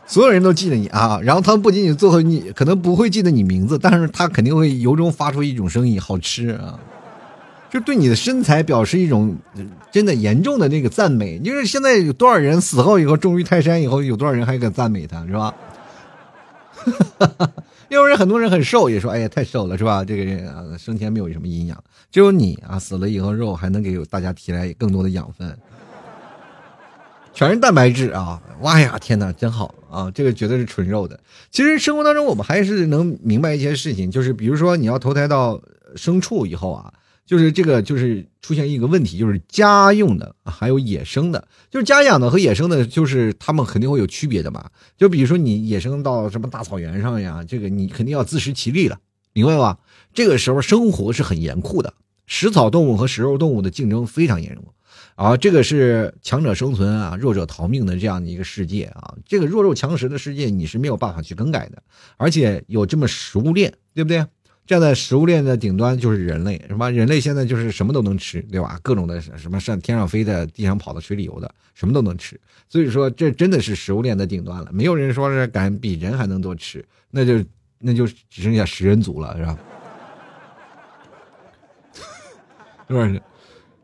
[0.07, 6.79] 所有人都记得你啊，然后他们不仅仅做你，可能不会记得你名字，但是他肯定会由衷发出一种声音，好吃啊。
[7.71, 9.37] 就对你的身材表示一种
[9.93, 11.39] 真的严重的那个赞美。
[11.39, 15.55] 就是现在有多少人死后以后重于泰山以后，有多少人还敢赞美他，是吧？
[17.89, 20.05] 要不然很多人很瘦，也说哎呀太瘦了，是吧？
[20.05, 25.55] 这个人啊生前没有什么营养，只有你啊死了以后肉还能给大家提来更多的养分，
[27.35, 28.41] 全是蛋白质啊！
[28.61, 30.11] 哇呀天哪，真好啊！
[30.15, 31.19] 这个绝对是纯肉的。
[31.51, 35.61] 其实生活当中我们还是能明白一些事情，就是比如说你要投胎到
[35.97, 36.93] 牲畜以后啊。
[37.29, 44.71] 就是这个，就是出现一个问题，就是家用的还有野生的，就是家养的和野生的，就是他们肯定会有区别的嘛。
[44.97, 48.99] 就比如说你野生到什么大草原上呀，这个你肯定要自食其力了，
[49.35, 49.79] 明白吧？
[50.15, 51.93] 这个时候生活是很严酷的，
[52.27, 54.65] 食草动物和食肉动物的竞争非常严重，
[55.15, 61.83] 啊，这个是强者生存啊，弱者逃命的这样的一个世界啊，这个弱肉强食的世界你是没有办法去更改的，
[62.17, 64.25] 而且有这么食物链，对不对？
[64.69, 68.79] 站在食物链的顶端就是人类，什么人类现在就是什么都能吃，对吧？
[68.83, 72.39] 各种的什么上天上飞的、地上跑的、水里游的，什么都能吃。
[72.69, 74.69] 所以说，这真的是食物链的顶端了。
[74.71, 77.43] 没有人说是敢比人还能多吃，那就
[77.79, 79.59] 那就只剩下食人族了，是吧？
[82.89, 83.23] 是不是？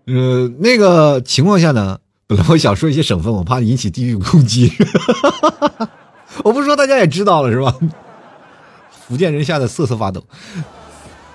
[0.04, 4.70] 呃，那个情况下呢，本来我想说一些省份，我怕引起地域攻击。
[6.44, 7.74] 我不说，大家也知道了，是吧？
[9.06, 10.26] 福建人吓得瑟瑟发抖，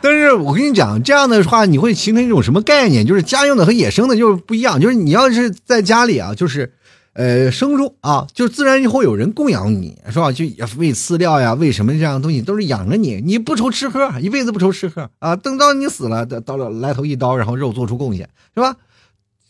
[0.01, 3.05] 但是我跟你讲，这样的话你会形成一种什么概念？
[3.05, 4.79] 就是家用的和野生的就是不一样。
[4.79, 6.73] 就是你要是在家里啊，就是
[7.13, 10.31] 呃生猪啊，就自然会有人供养你，是吧？
[10.31, 10.45] 就
[10.77, 15.35] 喂饲料呀，喂什么这样的东西都是养着你，你不愁吃喝，一辈子不愁吃喝啊。
[15.35, 18.77] 等到你死了，到了来头一刀，然后肉做出贡献，是吧？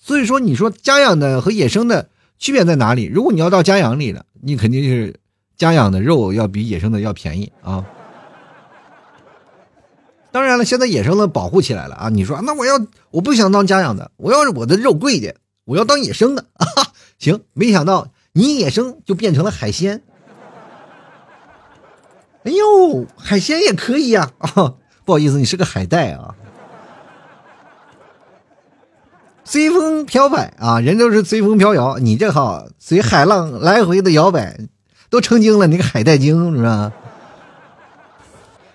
[0.02, 2.10] 所以说，你说家养的和野生的
[2.40, 3.06] 区别在哪里？
[3.06, 5.14] 如果你要到家养里了，你肯定是
[5.56, 7.86] 家养的肉要比野生的要便宜啊。
[10.40, 12.08] 当然了，现在野生的保护起来了啊！
[12.08, 12.80] 你说那我要
[13.12, 16.66] 我不想当家养的，我要是我的肉贵一点，我要当野生的啊！
[17.20, 20.02] 行，没想到你野生就变成了海鲜。
[22.46, 24.32] 哎呦，海鲜也可以呀！
[24.38, 26.34] 啊， 不好意思，你是个海带啊。
[29.44, 34.58] 随风飘摆啊，人都是随风飘摇，你这好随海浪来回的摇摆，
[35.10, 36.94] 都成精了，你个海带精是吧？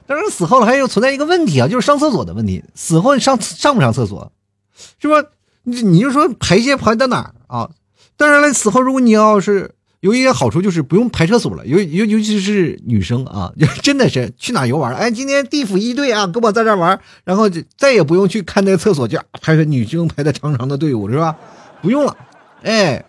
[0.06, 2.62] 当然，死后了还有存在一个问题啊，就是上厕所的问题。
[2.74, 4.30] 死后你上上不上厕所，
[5.00, 5.28] 是吧？
[5.62, 7.70] 你你就说排泄排到哪儿啊？
[8.16, 14.94] 当然了，死后如果你要是有一点好处，就是不用排厕所了，尤尤尤其是女生啊， 就真的是去哪游玩？
[14.94, 21.34] 哎，今天地府一队啊，跟我在这玩，然后就再也不用去看那个厕所，就排个女生排的长长的队伍，是吧？
[21.80, 22.16] 不用了，
[22.62, 23.04] 哎。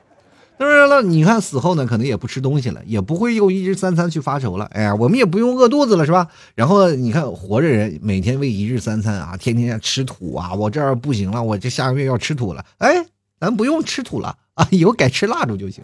[0.58, 4.66] 当然了，你看死后呢，可能也不吃东西了，也不会用一日三餐去发愁了。
[4.72, 6.30] 哎呀，我们也不用饿肚子了，是吧？
[6.56, 12.66] 然后你看活着人每天喂一日三餐啊，天天吃土啊，我这儿不行了，我这下个月要吃土了。
[12.78, 13.06] 哎，
[13.40, 15.84] 咱不用吃土了啊，以后改吃蜡烛就行，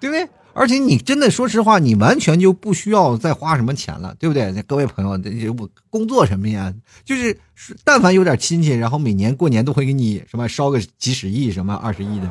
[0.00, 0.28] 对不对？
[0.54, 4.52] 而且你真的说实话，你完全就不需要再花什么钱了，对不对？
[4.62, 6.72] 各位朋友，这我工作什么呀？
[7.04, 7.36] 就是
[7.84, 12.30] 但凡有点亲戚，然后每年过年都会给你什么烧个几十亿、什么二十亿的。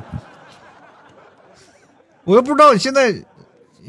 [2.24, 3.24] 我又不知道现在。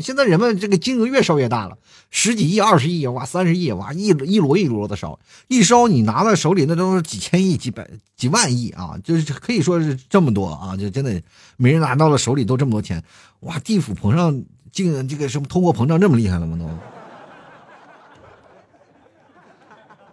[0.00, 1.76] 现在人们这个金额越烧越大了，
[2.10, 11.20] 十几亿、二十亿，哇，三十亿，哇，一一摞一摞的烧，一烧你拿在手里那都是几千亿、几百、几万亿啊，就是可以说是这么多啊，就真的
[11.56, 13.02] 每人拿到了手里都这么多钱，
[13.40, 16.56] 哇，地府膨胀，竟这个什么通货膨胀这么厉害了吗？
[16.58, 16.66] 都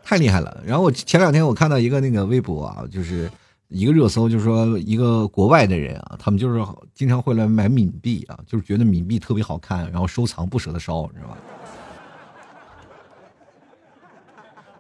[0.04, 0.63] 太厉害了。
[0.65, 3.32] 然后我前两天我看到一个那个微博啊，就是。
[3.70, 11.38] 一个热搜就是说，一个国外的人啊，他们就是经常会来买冥币啊，就是觉得冥币特别好看，然后收藏不舍得烧，知道吧？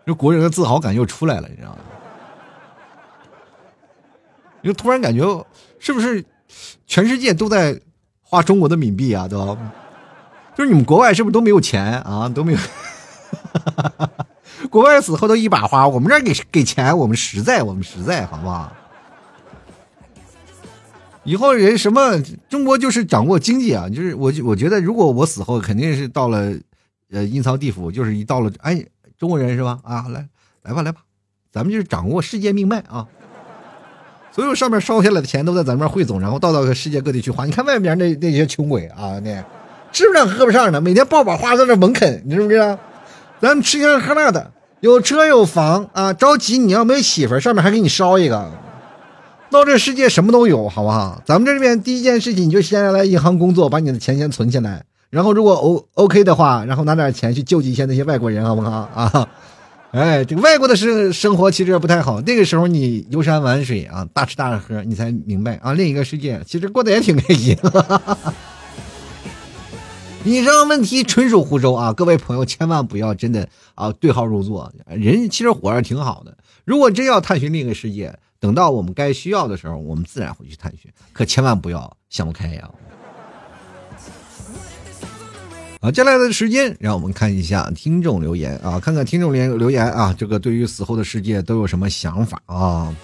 [0.07, 1.77] 这国人的自豪感又出来了，你知道吗？
[4.63, 5.45] 就突然感觉
[5.77, 6.25] 是不是
[6.87, 7.79] 全世界都在
[8.23, 9.27] 花中国的冥币啊？
[9.27, 9.55] 都
[10.55, 12.27] 就是你们国外是不是都没有钱啊？
[12.27, 12.59] 都没有。
[14.71, 18.73] 国外死后都一把花，我们这儿给给钱，我们实在，我们实在，好不好？
[21.29, 26.51] 以后人什么中国就是掌握经济啊，就是我我觉得如果我死后肯定是到了
[27.11, 28.83] 呃阴曹地府，就是一到了哎
[29.15, 30.27] 中国人是吧啊来
[30.63, 31.01] 来吧来吧，
[31.51, 33.05] 咱们就是掌握世界命脉啊，
[34.31, 37.45] 所有上面烧下来的钱都在咱们这汇总，然后到到世界各地去花。
[37.45, 39.45] 你看外面那那些穷鬼啊，那
[39.91, 42.79] 吃不上喝不上的，每天抱把花在那猛啃，你知不知道？
[43.39, 48.51] 咱们吃香喝辣的，有车有房啊，着急你要没媳妇上面还给你烧一个。
[49.51, 51.21] 到这世界什么都有，好不好？
[51.25, 54.85] 咱们这边第一件事情，你就先来银行工作，把你的钱先存起来。
[55.09, 59.27] 然后如果 O O K 的话，然后拿点钱去救济一下那些外国人，好不好啊？
[59.91, 62.21] 哎，这个外国的生生活其实也不太好。
[62.21, 67.57] 那个时候你游山玩水啊，大吃大喝，你才明白啊，另一个世界其实过得也挺开心。
[70.23, 74.71] 以上问题纯属胡诌啊，各位朋友千万不要真的啊对号入座。
[74.85, 78.15] 人其实活着挺好的，如果真要探寻另一个世界。
[78.39, 82.69] 等到我们该需要的时候，我们自然会去探寻，可千万不要想不开呀！
[85.81, 92.95] 啊，接下来的时间，让我们看一下听众留言啊，看看听众留留言啊，这个对于死后的世界都有什么想法啊？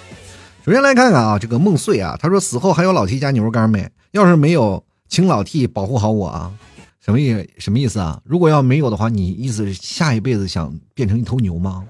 [0.66, 3.90] 首先来看看啊，这个梦碎啊，他说死后还有老 T 家牛肉干没？
[4.12, 6.52] 要是没有，请老 T 保护好我啊！
[7.00, 8.20] 什么意思什么意思啊？
[8.26, 11.86] 如果要没有的话，你意思是下一辈子想变成一头牛吗？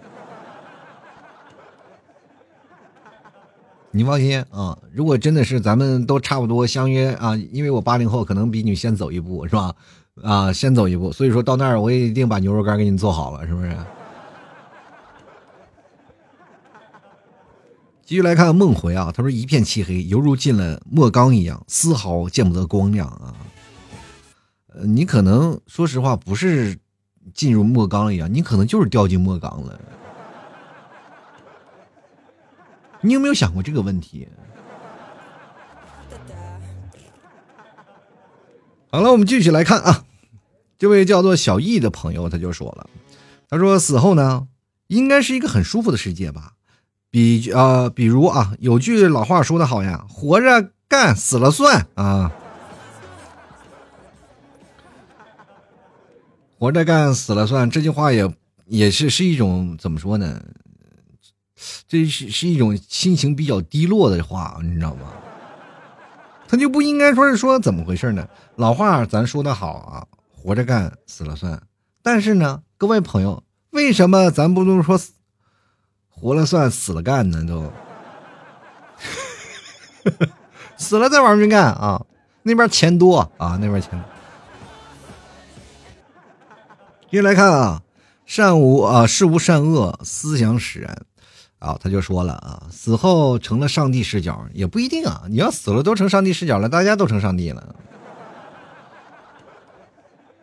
[3.96, 9.74] 你放心啊，如果真的是咱们都差不多相约啊，因为我八零后可能比你先走一步，是吧？
[10.22, 13.74] 啊，先走一步，所以说到那儿我也一定把牛肉干给你做好了，是不是？
[18.04, 23.34] 继续来看梦回啊，他说一片漆黑，犹如进了墨缸一样，丝毫见不得光亮啊。
[24.74, 26.78] 呃，你可能说实话不是
[27.34, 29.80] 进入墨缸一样，你可能就是掉进墨缸了。
[33.06, 34.28] 你有没有想过这个问题？
[38.92, 40.06] 好了，我们继续来看啊，
[40.80, 42.90] 这位叫做小易的朋友他就说了，
[43.48, 44.48] 他说死后呢，
[44.88, 46.54] 应该是一个很舒服的世界吧？
[47.12, 52.32] 比啊，比如啊，有句老话说的好呀，活着干，死了算啊，
[56.58, 58.34] 活着干，死了算，这句话也
[58.66, 60.42] 也是是一种怎么说呢？
[61.88, 65.14] 这是是一种心情比较低落的话，你知道吗？
[66.48, 68.28] 他就不应该说是说怎么回事呢？
[68.56, 71.62] 老话咱说的好啊，活着干，死了算。
[72.04, 75.14] 但是呢，各位朋友，为什么咱不能说死
[76.08, 77.44] 活了算，死了干呢？
[77.46, 77.72] 都
[80.78, 82.06] 死了再往上干啊？
[82.44, 84.04] 那边钱多啊，那边钱。
[87.10, 87.82] 接来看啊，
[88.26, 91.06] 善无啊，事无善恶，思想使然。
[91.60, 95.24] 啊，他就说了啊，死后成了上帝视角也不一定啊。
[95.30, 97.76] 你要死了都成上帝视角了，大家都成上帝了，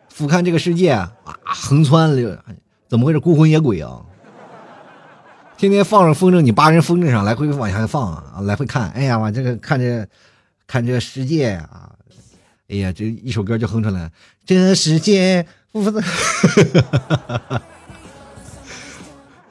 [0.09, 1.13] 俯瞰这个世界啊，
[1.45, 2.43] 横穿了，
[2.89, 3.19] 怎么回事？
[3.19, 4.01] 孤魂野鬼啊，
[5.55, 8.89] 天天放着风筝，你扒人风筝上来回往下放啊，来回看。
[8.91, 10.07] 哎呀，我这个看着
[10.67, 11.91] 看这世界啊，
[12.67, 14.11] 哎呀，这一首歌就哼出来，
[14.45, 16.03] 这世界不分。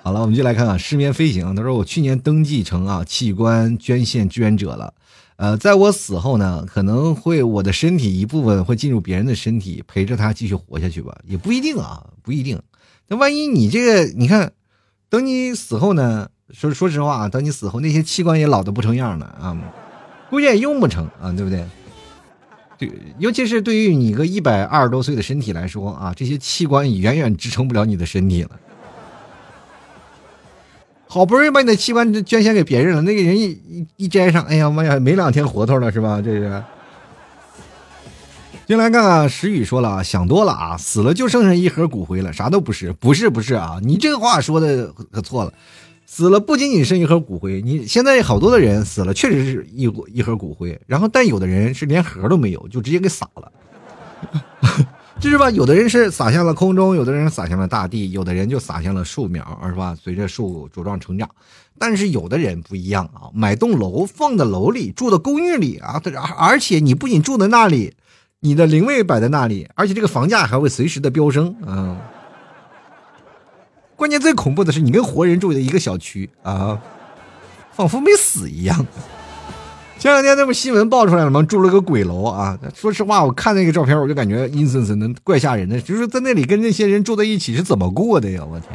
[0.04, 1.54] 好了，我们就来看看失眠飞行。
[1.54, 4.92] 他说：“我去年登记成啊器官捐献志愿者了，
[5.36, 12.60] 呃，在我死后呢，可能会我的身体一部分会进入别人的身体，陪着他继续活下去吧，也不一定啊，不一定。
[13.06, 14.52] 那万一你这个，你看，
[15.08, 19.56] 等你死后呢，说说实话啊，等你死后那些器官也老的不成样了啊，
[20.28, 21.64] 估计也用不成啊，对不对？
[22.76, 22.90] 对，
[23.20, 28.50] 尤其是对于你个一百二十多岁的身体来说啊，这些器官远远支撑不了你的身体了。
[31.12, 36.22] 好不容易把你的器官捐献给别人了，那个人一一一摘上，哎呀妈呀，没两天活头了是吧？
[36.22, 36.64] 这是。
[38.66, 45.52] 进来看看，石宇说了啊，想多了啊，死了就剩下一盒骨灰了，啥都不是，不是不是啊，你这个话说的可错了，
[46.06, 53.52] 死了不仅仅剩一盒骨灰，你现在好多的人死了确实是一一盒骨灰，然后但有的人是连盒都没有，就直接给撒了。
[55.22, 55.48] 就是吧？
[55.50, 59.94] 有的人是撒向了空中，有的人撒向了大地，有的人就撒向了树苗，是吧？
[59.94, 61.30] 随着树茁壮成长。
[61.78, 67.94] 但是有的人不一样啊，买栋楼放在楼里，住的公寓里啊，而而且你不仅住在那里，
[68.40, 72.02] 你的灵位摆在那里，而且这个房价还会随时的飙升啊。
[73.94, 76.82] 关键最恐怖的是，你跟活人住在一个小区啊，
[77.70, 78.84] 仿佛没死一样。
[80.02, 81.40] 前两天那不新闻爆出来了吗？
[81.44, 82.58] 住了个鬼楼啊！
[82.74, 85.80] 说实话，我看那个照片，我就感觉阴森森的，怪吓人的。
[85.80, 88.44] 就是在那里跟那些人住在一起是怎么过的呀？
[88.44, 88.70] 我天！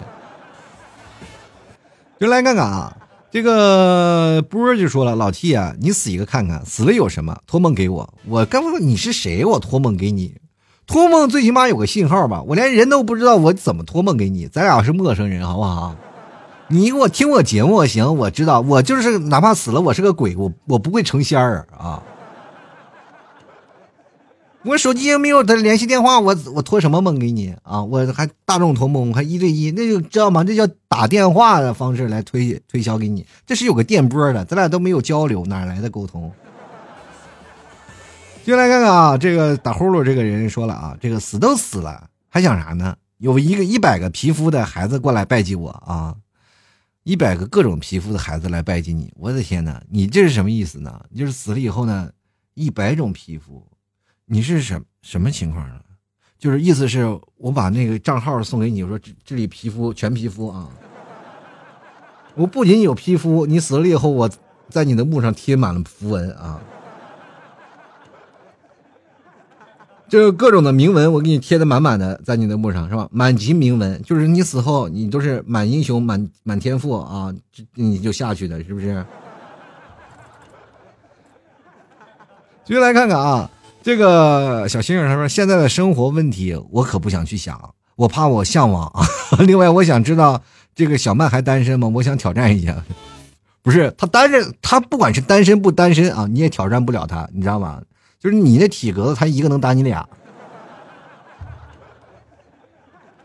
[2.17, 2.95] 就来看看啊，
[3.29, 7.37] 这个波就说了：“老 T 啊，你死一个看看，死了有什么？
[7.45, 8.13] 托梦给我。
[8.29, 9.43] 我刚说你是谁？
[9.43, 10.35] 我托梦给你，
[10.85, 12.41] 托梦最起码有个信号吧？
[12.43, 14.47] 我连人都不知道，我怎么托梦给你？
[14.47, 15.93] 咱俩是陌生人，好不好？”
[16.69, 22.03] 你给我听我节目行，我知道，我就是哪怕死了，我是个鬼，我我不会成仙儿啊。
[24.63, 27.81] 我手机也没有的联系电话，我我托什么梦给你啊？
[27.81, 30.43] 我还大众托梦，还一对一，那就知道吗？
[30.43, 36.29] 这叫打电话的方式来推推销给你，这是有个电波的，咱俩都没有交流，哪来的沟通？
[38.43, 42.93] 进来看看啊，这个打呼噜这个人说了啊，这个死都死了，还想啥呢？
[43.19, 46.13] 有一个一百个皮肤的孩子过来拜祭我啊。
[47.07, 49.81] 一百个各种皮肤的孩子来拜祭你，我的天哪！
[49.89, 51.05] 你这是什么意思呢？
[51.15, 52.11] 就是死了以后呢，
[52.53, 53.65] 一百种皮肤，
[54.25, 55.79] 你是什什么情况呢？
[56.37, 57.05] 就是意思是
[57.37, 60.69] 我把那个账号送给你，我说这里皮肤全皮肤啊，
[62.35, 64.29] 我不仅有皮肤，你死了以后，我
[64.67, 66.61] 在你的墓上贴满了符文啊。
[70.09, 73.07] 就是各种的铭文，我给你贴的满满的，在你的墓上是吧？
[73.11, 77.33] 满级铭文，就是你死后，你都是满英雄、满满天赋啊，
[77.75, 79.05] 你就下去的，是不是？
[82.63, 83.49] 继续来看看啊，
[83.81, 89.05] 这个小星星他说：“现在的生活问题，我可不想去想，我怕我向往啊。
[89.45, 90.41] 另外，我想知道
[90.73, 91.89] 这个小曼还单身吗？
[91.95, 92.75] 我想挑战一下。
[93.61, 97.81] 不是他单身，他不管是单身不单身啊，你也挑战不了他，你知道吗？”
[98.19, 100.07] 就是你的体格子，他一个能打你俩。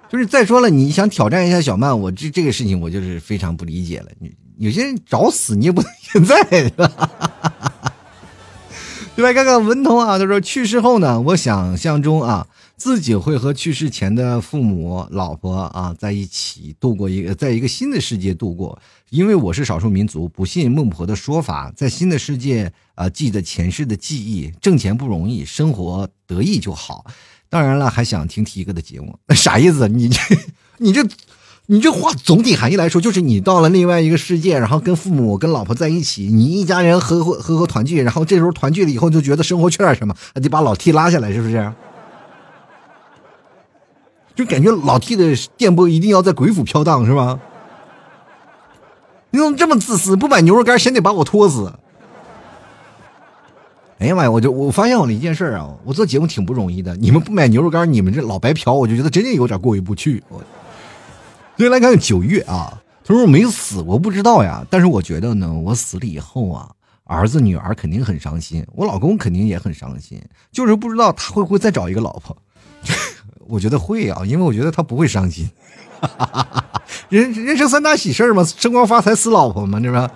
[0.08, 4.06] 就是再说了，你想挑战一下小曼，我这这个事情我就是非常不理解了。
[4.18, 6.90] 你有些人找死你也不能现在， 是吧？
[9.16, 12.46] 另外看看文通啊，他说去世后呢，我想象中啊。
[12.82, 18.76] 自己会和去世前的父母、老婆啊在一起度过一个，在一个新的世界度过。
[19.10, 24.52] 因为我是少数民族，不信孟婆的说法，在新的世界啊，记得前世的记忆。
[24.60, 27.06] 挣钱不容易，生活得意就好。
[27.48, 29.86] 当然了，还想听提哥的节目，那 啥意思？
[29.86, 30.18] 你这、
[30.78, 31.06] 你这、
[31.66, 41.72] 你这话总体含义来说，就是你到了另外一个世界，然后跟父母、跟老婆在一起，你一家人和和和和团聚，然后这时候团聚了以后，就觉得生活缺点什么，得把老 T 拉下来，是不是？
[44.42, 47.38] 就感觉老 T 的电波一定要在鬼府飘荡，是吧？
[49.30, 50.16] 你怎么这么自私？
[50.16, 51.72] 不买牛肉干，先得把我拖死！
[53.98, 54.30] 哎呀妈呀！
[54.30, 56.96] 我就我发现我了一件事啊，我做节目挺不容易的。
[56.96, 60.22] 你们不买牛肉干，你们这老白嫖，我就觉得真的有点过意不去。
[61.56, 64.66] 所以来看看九月啊，他说我没死，我不知道呀。
[64.68, 66.68] 但是我觉得呢，我死了以后啊，
[67.04, 70.20] 儿子女儿肯定很伤心，我老公肯定也很伤心，
[70.50, 72.36] 就是不知道他会不会再找一个老婆。
[73.46, 75.48] 我觉得会啊，因为我觉得他不会伤心。
[77.08, 80.10] 人人生三大喜事嘛，升官发财死老婆嘛，是吧？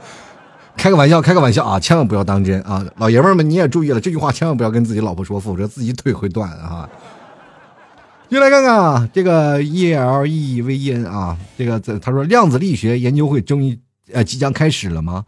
[0.77, 2.85] 开个玩笑，开个玩笑啊，千万不要当真啊！
[2.97, 6.89] 老爷们们你也注意了，这句话千万不要跟自己老婆说，否则自己腿会断啊！
[8.29, 13.79] 就来看看啊，这个 E L E V E N 啊，这个在他说量子力学研究会终于
[14.13, 15.25] 呃即将开始了吗？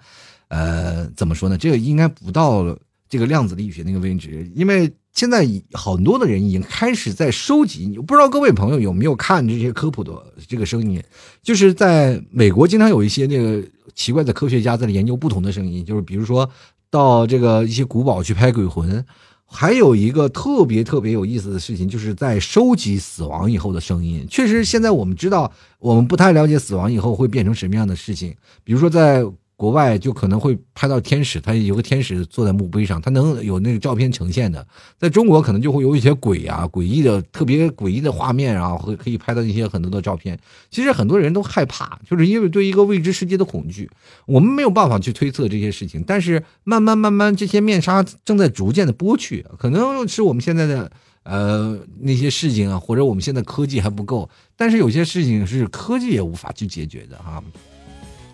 [0.49, 1.57] 呃，怎么说呢？
[1.57, 2.65] 这个应该不到
[3.09, 4.93] 这个量子力学那个位置，因为。
[5.15, 10.13] 现在很多的人已经开始在收集，不知道各位朋友有没有看这些科普的
[10.47, 11.03] 这个声音？
[11.43, 16.49] 就是在美国，经常有一些那个奇怪的科学家在研究不同的声音，就是比如说
[16.89, 19.05] 到这个一些古堡去拍鬼魂，
[19.45, 24.25] 还有一个特别特别有意思的事情，就是在收集死亡以后的声音。
[24.31, 25.51] 确实，现在我们知道，
[25.81, 29.25] 我们不太了解死亡以后会变成什么样的事情，比如说在。
[29.59, 34.65] 国外就可能会拍到天使，他有个天使坐在墓碑上，他能有那个照片呈现的。
[34.97, 40.39] 在中国可能就会有一些鬼啊、诡异的、特别诡异的画面啊，会可以拍到一些很多的照片。
[40.71, 43.91] 其实很多人都害怕，就是因为对一个未知世界的恐惧。
[44.27, 50.89] 我们没有办法去推测这些事情，但是慢慢慢慢，这些面纱正在逐渐的剥去，可能是我们现在的
[51.25, 57.43] 呃那些事情啊，或者我们现在科技还不够，但是有些事情是科技也无法去解决的哈。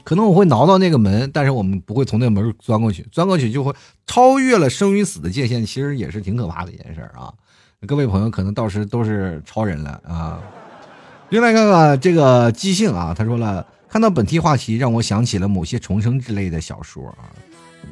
[0.05, 3.75] 可能我会挠到那个门，但是我们不会从那个门钻过去，钻过去就会
[4.07, 7.33] 超越了生与死的界限，其实也是挺可怕的一件事啊！
[7.87, 10.41] 各位朋友可能到时都是超人了啊！
[11.31, 17.33] 另外看看这个即兴啊，他说了，看到本题话题让我想起了某些重生之类的小说啊，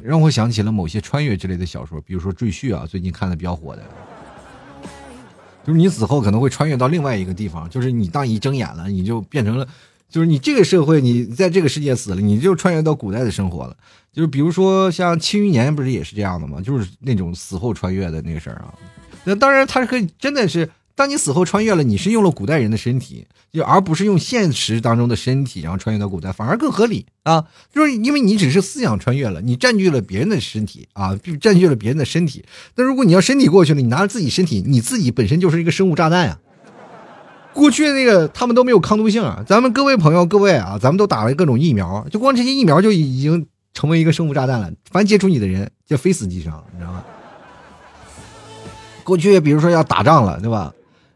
[0.03, 3.81] 让我想起了某些穿越之类的小说，比如说《赘婿》啊，最近看的比较火的，
[5.65, 9.67] 就是你死后可能会穿越到另外一个地方，就是你当一睁眼了，你就变成了。
[10.13, 13.75] 就是你这个社会，你在这个世界死了，你就穿越到古代的生活了。
[14.13, 16.61] 就是比如说像《庆余年》，不是也是这样的吗？
[16.61, 18.71] 就是那种死后穿越的那个事儿啊。
[19.23, 27.45] 那当然，它可以真的是，当你死后穿越了，你是用了古代人的身体，就而不是用现实当中的身体，然后穿越到古代，反而更合理啊。
[27.73, 32.45] 就是因为你只是思想穿越了，你占据了别人的身体啊，占据了别人的身体。
[32.75, 36.39] 那如果你要身体过去了，你拿着自己身体，你自己本身就是一个生物炸弹啊。
[37.53, 47.03] 过去那个他们都没有抗毒性啊，咱们各位朋友各位啊，咱们都打了各种疫苗，就光这些疫苗就已经成为一个生物炸弹了，凡接触你的人就非死即伤，你知道吗？
[49.03, 50.73] 过去比如说要打仗了，对吧？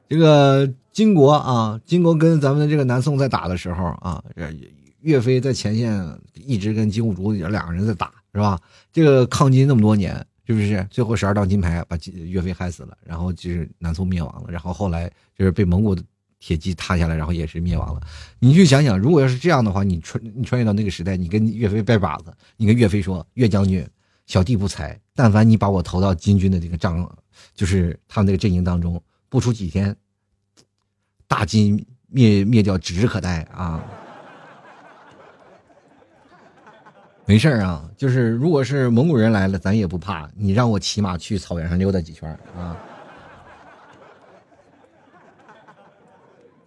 [0.07, 4.23] 这个金国啊，金国跟咱们的这个南宋在打的时候啊，
[5.01, 8.59] 岳飞在前线一直跟金兀术两个人在打，是吧？
[8.93, 10.13] 这个抗金那么多年，
[10.45, 10.85] 是不是？
[10.91, 15.95] 最后十二道金牌把岳飞害死了，然后就是南宋灭亡了，然后后来就是被蒙古。
[16.39, 18.01] 铁骑塌下来，然后也是灭亡了。
[18.39, 23.85] 你去想想，如果要是这样的话，你穿你穿越到那个时代，你跟岳飞拜把子，你跟岳飞说：“岳将军，
[24.25, 27.09] 小弟不才，但凡你把我投到金军的这个帐，
[27.55, 29.95] 就是他们那个阵营当中，不出几天，
[31.27, 33.83] 大金灭灭掉指日可待啊！”
[37.29, 40.29] 没事啊，就是如果是蒙古人来了，咱也不怕。
[40.33, 42.77] 你让我骑马去草原上溜达几圈啊！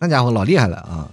[0.00, 1.10] 那家伙老厉害了啊！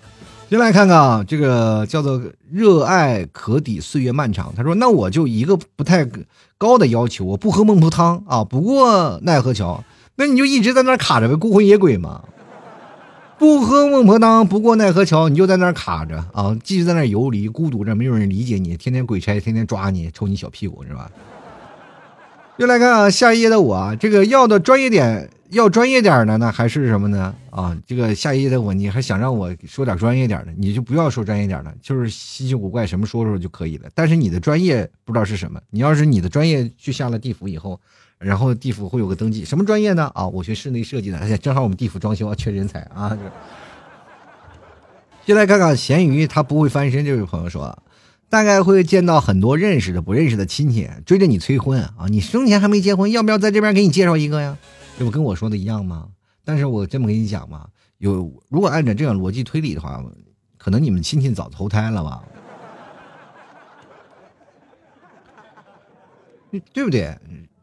[0.49, 4.53] 先来看看啊，这个叫做“热爱可抵岁月漫长”。
[4.55, 6.07] 他说：“那我就一个不太
[6.57, 9.83] 高的要求，我不喝孟婆汤啊，不过奈何桥。
[10.15, 12.23] 那你就一直在那卡着呗，孤魂野鬼嘛。
[13.37, 21.11] 不喝孟婆汤，不过奈何桥，你就在那卡着啊，继续在那游离，孤独着，没有人理解你，天天鬼差天天抓你，抽你小屁股是吧？”
[22.55, 25.29] 又来看啊，下一页的我啊，这个要的专业点。
[25.49, 27.33] 要专业点的呢，还是什么呢？
[27.49, 33.89] 啊，这个下一页的我，你还想让我说点专业点的，你就不要说专业点的，就是稀奇古怪什么说说就可以了。
[33.95, 37.79] 但是你的专业不知道是什么，你要是你的专业去下了地府以后，
[38.19, 40.11] 然后地府会有个登记，什么专业呢？
[40.13, 43.17] 啊，我学室内设计的，而且正好我们地府装修缺人才啊。
[45.25, 47.03] 就来看看咸鱼，他不会翻身。
[47.03, 47.81] 这位朋友说，
[48.29, 54.57] 大概会见到很多认识的、不认识的亲戚追着你催婚啊，你生前还没结婚，要不要在这边给你介绍一个呀？
[54.97, 56.09] 这不跟我说的一样吗？
[56.43, 57.69] 但是我这么跟你讲嘛，
[57.99, 60.03] 有如果按照这样逻辑推理的话，
[60.57, 62.23] 可能你们亲戚早投胎了吧？
[66.73, 67.15] 对不对？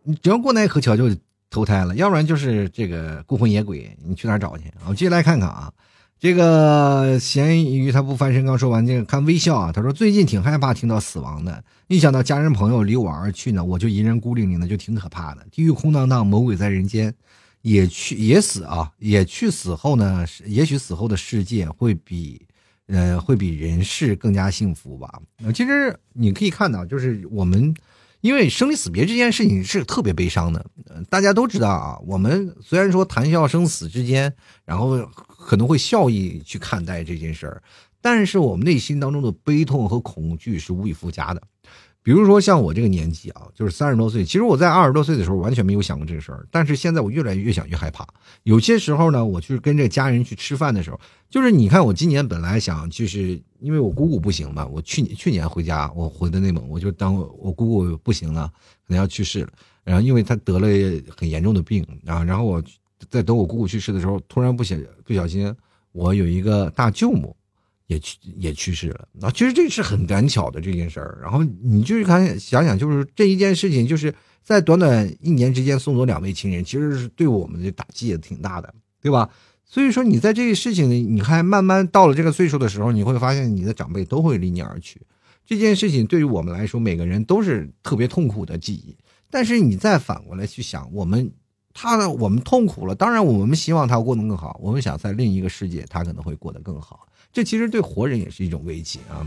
[0.03, 1.09] 你只要过奈何桥就
[1.51, 4.73] 投胎了，要不然就是这个孤魂野鬼，你去哪找去？
[4.87, 5.73] 我接下来看看啊，
[6.19, 11.63] 这个咸鱼他不翻身，刚说完这个看微笑啊，他说最近挺害怕听到死亡的。
[11.89, 15.47] 一想到家人朋友离我而去呢，我就一人孤零零的，就挺可怕的。
[15.51, 17.13] 地狱空荡荡，魔鬼在人间，
[17.61, 22.41] 也去也死啊，也去死后呢，也许死后的世界会比，
[22.87, 25.21] 呃，会比人世更加幸福吧。
[25.53, 27.75] 其实你可以看到，就是我们，
[28.25, 30.65] 因为生离死别这件事情是特别悲伤的。
[31.11, 34.97] 大家都知道啊，我们虽然说谈笑生死之间，然后
[35.29, 37.63] 可能会笑意去看待这件事儿，
[38.01, 41.43] 但是我们内心当中的悲痛和恐惧是无以复加的。
[42.05, 44.23] 比如说像我这个年纪啊，就是三十多岁。
[44.23, 48.07] 其实我在二十多岁的时候完全没有想过这个事儿，但是现在我越来越想越害怕。
[48.43, 51.01] 有些时候呢，我去跟这家人去吃饭的时候，
[51.31, 58.53] 就是你看我今年本来想就是因为我姑姑不行嘛，我去年去年回家，我回的内蒙，我就当我姑姑不行了，
[58.87, 59.49] 可能要去世了。
[59.83, 60.69] 然后因为她得了
[61.17, 62.63] 很严重的病，然后然后我
[63.09, 64.77] 在等我姑姑去世的时候，突然不小
[65.07, 65.51] 不小心，
[65.93, 67.35] 我有一个大舅母。
[67.87, 71.19] 也去也去世了，那其实这是很赶巧的这件事儿。
[71.23, 78.73] 然后你就是看想想，就是这一件事情，就是在短短一年之间送走两位亲人，其实是对我们的打击也挺大的，
[79.03, 79.29] 对吧？
[79.67, 85.01] 所以说你在这个事情，你还慢慢到了这个岁数的时候，你会发现你的长辈都会离你而去。
[85.45, 88.97] 这件事情对于我们来说，每个人都是特别痛苦的记忆。
[89.31, 91.31] 但是你再反过来去想，我们
[91.75, 97.07] 他呢我们痛苦了，当然我们希望他过得更好，我们想在另一个世界他可能会过得更好。
[97.35, 99.21] 这其实对活人也是一种危机啊。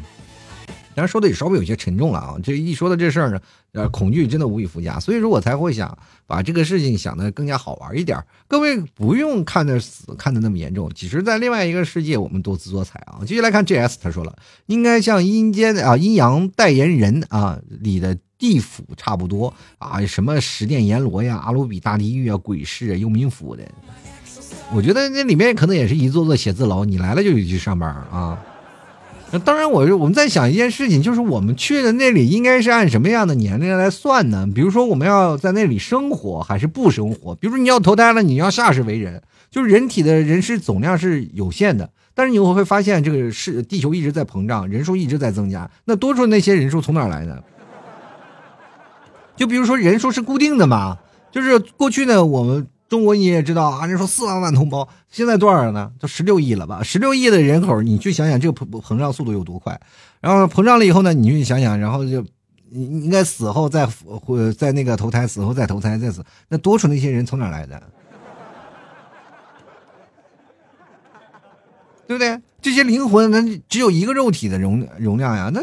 [0.96, 2.36] 当然说的也稍微有些沉重了啊！
[2.44, 3.40] 这一说到这事儿呢，
[3.74, 5.96] 呃，恐惧真的无以复加，所以说我才会想
[6.26, 8.20] 把这个事情想的更加好玩一点。
[8.48, 13.20] 各位不用看的死看的那么严重，其实，在另外一个世界，我们多姿多彩啊！
[13.28, 14.36] 继续来看 J.S，他说了，
[14.66, 23.64] 应该像阴间啊阴阳代言人啊里的地府差不多啊，什么十殿阎罗呀、阿鲁比大地狱啊、鬼市啊、幽冥府的，
[24.74, 28.38] 我觉得那里面可能也是一座座写字楼，你来了就得去上班啊。
[29.32, 34.48] 那当然，我我们在想一件事情，就是我们去的那里应该是按什么样的年龄来算呢？
[34.54, 37.34] 比如说，我们要在那里生活还是不生活？
[37.36, 45.70] 比如说，你要投胎了，你要下世为人，就是人体的人是总量是有限的，但是你会发现，这个是地球一直在膨胀，人数一直在增加。
[45.86, 47.44] 那多出那些人数从哪来的？
[49.36, 50.98] 就比如说，人数是固定的嘛？
[51.32, 52.68] 就是过去呢，我们。
[52.90, 55.92] 中国你也知道啊，人说四万万同胞，现在多少呢？
[56.00, 56.82] 都十六亿了吧？
[56.84, 59.80] 十六亿的人口，你去想想这个膨膨胀速度有多快。
[60.22, 62.26] 然后膨胀了以后呢，你去想想，然后就
[62.70, 67.82] 你应该死后再或在那个投胎，死后再投胎再死，那多出那些人从哪来的？
[72.08, 72.42] 对不对？
[72.62, 75.52] 这些灵魂，那只有一个肉体的容容量呀。
[75.54, 75.62] 那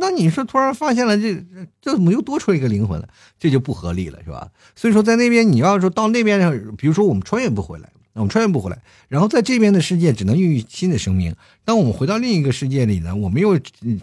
[0.00, 1.34] 那你说突然发现了这
[1.80, 3.08] 这怎么又多出一个灵魂了？
[3.38, 4.48] 这就不合理了，是吧？
[4.74, 8.78] 所以说在那边你要说到那边上，比如说我们穿越不回来，我们穿越不回来，
[9.08, 11.34] 然后在这边的世界只能孕育新的生命。
[11.64, 13.56] 当我们回到另一个世界里呢，我们又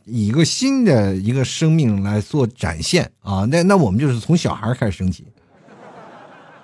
[0.06, 3.46] 以一个新的一个生命来做展现啊。
[3.46, 5.26] 那那我们就是从小孩开始升级。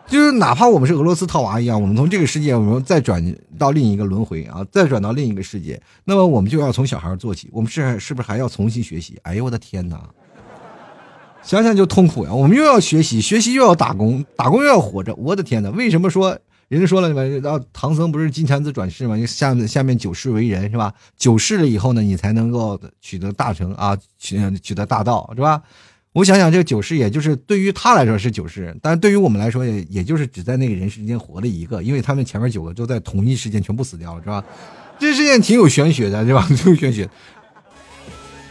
[0.08, 3.24] 就是哪怕我们是俄罗斯套娃一样，我们从这个世界，我们再转
[3.58, 9.20] 到另一个轮回啊，再转到另一个世界，那么我们就要从小孩做起，我们是是不是还要重新学习？
[9.24, 10.02] 哎呦我的天哪！
[11.42, 12.34] 想想就痛苦呀！
[12.34, 15.70] 我们又要学习，学习又要打工，打工又要活着，我的天哪！
[15.70, 16.38] 为什么说
[16.70, 17.22] 人家说了嘛？
[17.22, 19.16] 然后唐僧不是金蝉子转世嘛？
[19.16, 20.92] 你下面下面九世为人是吧？
[21.16, 25.62] 九世了以后呢，你才能够取得大成啊，取取得大道是吧？
[26.16, 34.42] 我想想，这个九世也就是对于他来说是九世，但是对于我们来说，也也就是只在那个人世间活了一个，因为他们前面九个都在同一时间全部死掉了，是吧？
[34.98, 36.48] 这事件挺有玄学的，是吧？
[36.56, 37.10] 挺有玄学。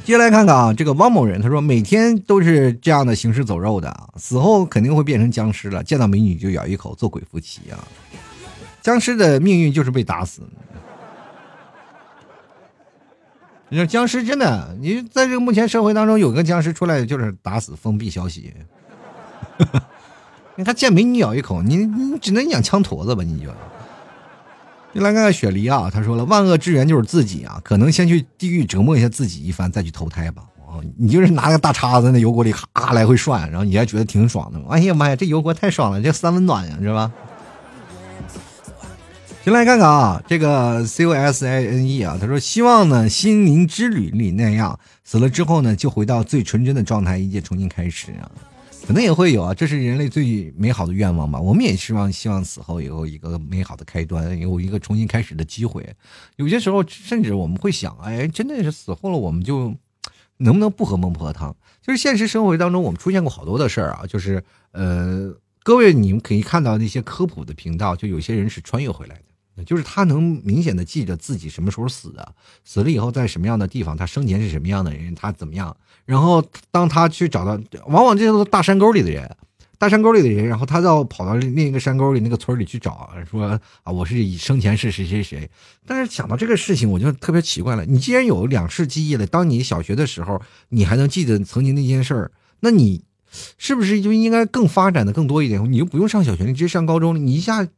[0.05, 7.81] 接下来看看啊，这个汪某人他说，每天都是这样的行尸走肉的，死后肯定会变成僵尸了，见到美女就咬一口，做鬼夫妻啊！
[8.83, 10.43] 僵尸的命运就是被打死。
[13.75, 14.72] 你说僵尸真的？
[14.81, 18.55] 你在这个目前社会当中，有个僵尸出来就是打死、封闭消息。
[20.55, 23.25] 你看见美女咬一口，你你只能养枪坨子吧？
[23.25, 23.51] 你就。
[24.93, 30.45] 你来看看雪梨啊，他说了，万恶之源就是自己啊，可能先去地狱折磨一下自己一番，再去投胎吧。
[30.68, 34.61] 哦，你就是拿个大叉子在那油锅里咔来回涮，然后你还觉得挺爽的。
[34.70, 37.11] 哎呀妈呀，这油锅太爽了，这三温暖呀，是吧？
[39.45, 48.31] 先来看看啊，这个 C O S I N E 啊，他说希望呢，心灵之旅里那样，死了之后呢，就回到最纯真的状态，一切重新开始啊，
[48.87, 51.39] 可能也会有啊，这是人类最美好的愿望吧。
[51.39, 55.87] 我们也希望希望死后有一个美好的开端，有一个重新开始的机会。
[56.37, 59.77] 有些时候，甚至我们会想，哎，真的是死后了，我们就
[60.39, 61.55] 能不能不喝孟婆汤？
[61.83, 64.43] 就是现实生活当中，我们出现过好多的事儿啊，就是
[64.73, 69.25] 呃，各位你们可以看到那些科普的频道，就有些人是穿越回来的。
[69.65, 72.35] 就是他能明显的记着自己什么时候死的，
[72.65, 75.77] 死了以后在什么样的地方，他生前是什么样的人，他怎么样。
[76.05, 79.37] 然后当他去找到，往往这些大山沟里的人，
[79.79, 85.49] 大山沟里的人，然后他要跑到另一个山沟里那个村里去找，说啊，我是生前是谁谁谁。
[85.87, 87.85] 但是想到这个事情，我就特别奇怪了。
[87.85, 93.05] 你既然有两世记忆了，当你小学的时候，你还能记得曾经那件事儿，那你
[93.57, 95.73] 是不是就应该更发展的更多一点？
[95.73, 97.69] 你就不用上小学，你直接上高中了，你一下。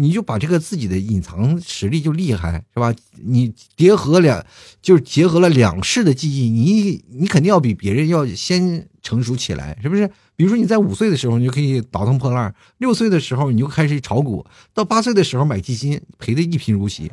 [0.00, 2.94] 你就把这个自己的隐藏实力就厉害是吧？
[3.22, 4.42] 你结合两，
[4.80, 10.10] 就是结合了两世的记忆，你你肯定要比别人要先成熟起来，是不是？
[10.36, 14.42] 比如说你在五岁的时候，你就可以倒腾破烂；六岁的时候，你就开始炒股；
[14.72, 17.12] 到八岁的时候买基金，赔的一贫如洗。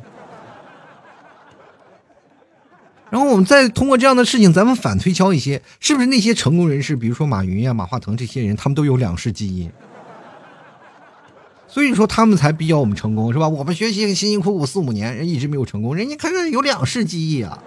[3.12, 9.70] 然后我们再通过这样的事情，咱们反推敲一些，是不是那些成功人士，比如说马云呀、马化腾这些人，他们都有两世基因？
[11.78, 13.48] 所以说他们才比较我们成功是吧？
[13.48, 17.62] 我们学习辛辛苦苦四五年，人一直没有成功，人家可是有两世记忆啊。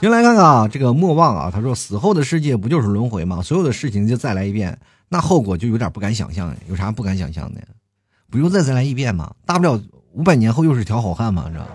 [0.00, 3.40] 先来看看啊，这个莫忘啊，他说死后的世界不就是轮回吗？
[3.40, 4.76] 所有的事情就再来一遍，
[5.08, 6.52] 那后果就有点不敢想象。
[6.68, 7.60] 有啥不敢想象的？
[8.28, 9.32] 不用再再来一遍吗？
[9.46, 9.80] 大不了
[10.14, 11.68] 五百年后又是条好汉嘛，是吧？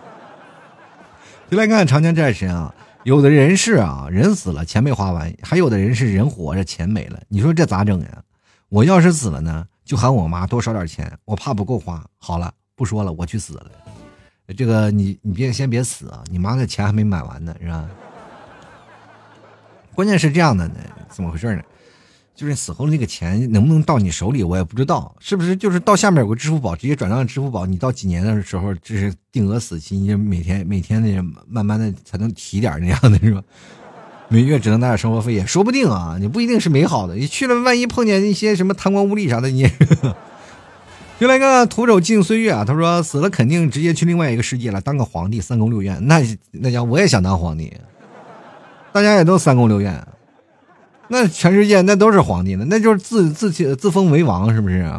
[1.50, 2.76] 就来看看长江战神啊，
[3.06, 8.24] 有的人是啊，人死了钱没花完，还有的人是人活着钱没了，你说这咋整呀？
[8.70, 12.06] 我要是死了呢，就喊我妈多烧点钱，我怕不够花。
[12.18, 13.72] 好了，不说了，我去死了。
[14.56, 17.90] 这个你你别先别死啊，你妈的钱还没买完呢，是吧？
[19.94, 20.76] 关键是这样的呢，
[21.10, 21.64] 怎么回事呢？
[22.36, 25.56] 就是死后那个钱能不能到你手里，我也不知道，是不是？
[25.56, 33.42] 就是到下面有个支付宝，直接转账支付宝，你到几年的时候，这是定额死期，你就每天每天那慢慢的才能提点那样的是吧？
[34.30, 39.70] 每月只能拿点生活费，也 说不定啊，你不一定是美好的，你去了万一碰见一些什么贪官污吏啥的，你。
[41.20, 42.64] 就来个徒手进岁月啊！
[42.64, 46.22] 他说死了肯定直接去另外一个世界了，当个皇帝，三宫六院，那
[46.52, 47.76] 那家我也想当皇帝，
[48.92, 50.06] 大家也都三宫六院。
[51.08, 54.94] 那全世界那都是皇帝呢，那就是自自自封为王，是不是？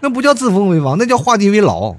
[0.00, 1.96] 那不叫自封为王，那叫画地为牢。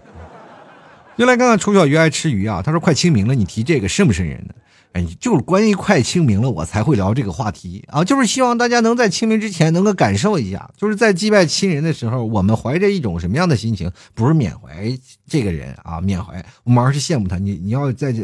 [1.17, 4.53] 就来看看丑小鱼爱吃鱼啊，他说快清明了，你提这个瘆不瘆人呢？
[4.93, 8.03] 哎，就是关于快清明了，我才会聊这个话题啊！
[8.03, 13.89] 就是希望大家能在清明之前能够感受一下，就是在祭拜亲人的时候，我们怀着一种什么样的心情？
[14.13, 14.91] 不是缅怀
[15.25, 17.37] 这个人啊，缅怀我们而是羡慕他。
[17.37, 18.23] 你你要在这，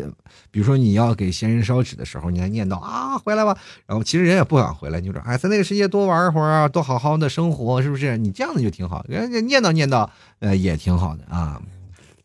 [0.52, 8.18] 比如说你要给先人烧纸的时候，你还念叨啊回来吧，然后其实人也不想回来，你说哎，在那个世界多玩会儿啊，多好好的生活，是不是？
[8.18, 10.10] 你这样子就挺好，人家念叨念叨，
[10.40, 11.62] 呃，也挺好的啊。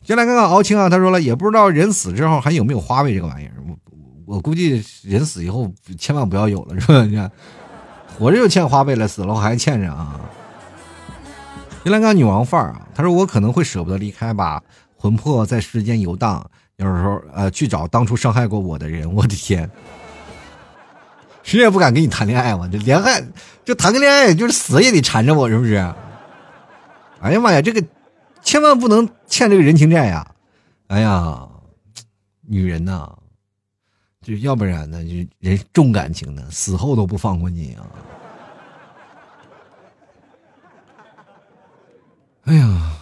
[0.02, 3.52] 先来看看敖青啊，他说了，也不知道人死之后还有没有花呗这个玩意儿。
[4.26, 7.04] 我估计人死以后千万不要有了，是吧？
[7.04, 7.30] 你看，
[8.18, 10.20] 活着就欠花呗了，死了我还欠着啊！
[11.84, 14.62] 原来个女王范儿啊，他说我可能会舍不得离开吧，
[14.96, 16.44] 魂魄在世间游荡，
[16.76, 19.12] 有时候呃去找当初伤害过我的人。
[19.12, 19.68] 我的天，
[21.42, 23.22] 谁也不敢跟你谈恋爱嘛，这恋爱
[23.64, 25.76] 就谈个恋爱，就是死也得缠着我，是不是？
[27.20, 27.82] 哎呀妈呀，这个
[28.42, 30.26] 千万不能欠这个人情债呀！
[30.88, 31.48] 哎呀，
[32.46, 33.12] 女人呐！
[34.22, 37.86] 就要不然呢，就人重感情的，死后都不放过你啊！
[42.44, 42.92] 哎呀，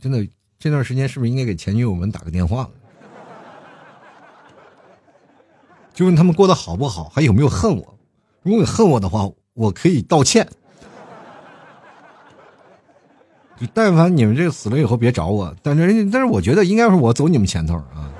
[0.00, 0.26] 真的，
[0.58, 2.70] 这段时间是不是应该给前女友们打个电话了？
[5.94, 7.98] 就问他们过得好不好，还有没有恨我？
[8.42, 10.46] 如果恨我的话，我可以道歉。
[13.58, 18.10] 就但凡你们这个死了以后别找我，但是但是我觉得应该是我走你们前头啊。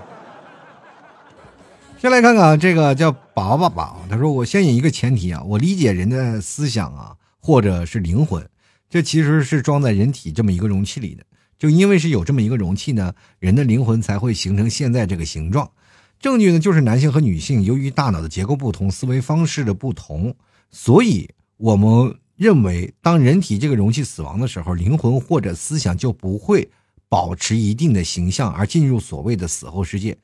[2.00, 8.48] 先来看看这个叫宝宝宝，他说：“我先引一个前提啊，我理解人的思想啊，或者是灵魂，
[8.88, 11.22] 这其实是装在人体这么一个容器里的。
[11.58, 15.70] 就因为是有这么一个容器呢，人的灵魂才会形成现在这个形状。
[16.18, 20.34] 证据呢，就是男性和女性由于大脑的结构不同，思维方式的不同，
[20.70, 21.28] 所以
[21.58, 26.66] 我们认为，当人体这个容器死亡的时候，灵魂或者思想就不会
[27.10, 30.16] 保持一定的形象，而进入所谓的死后世界。”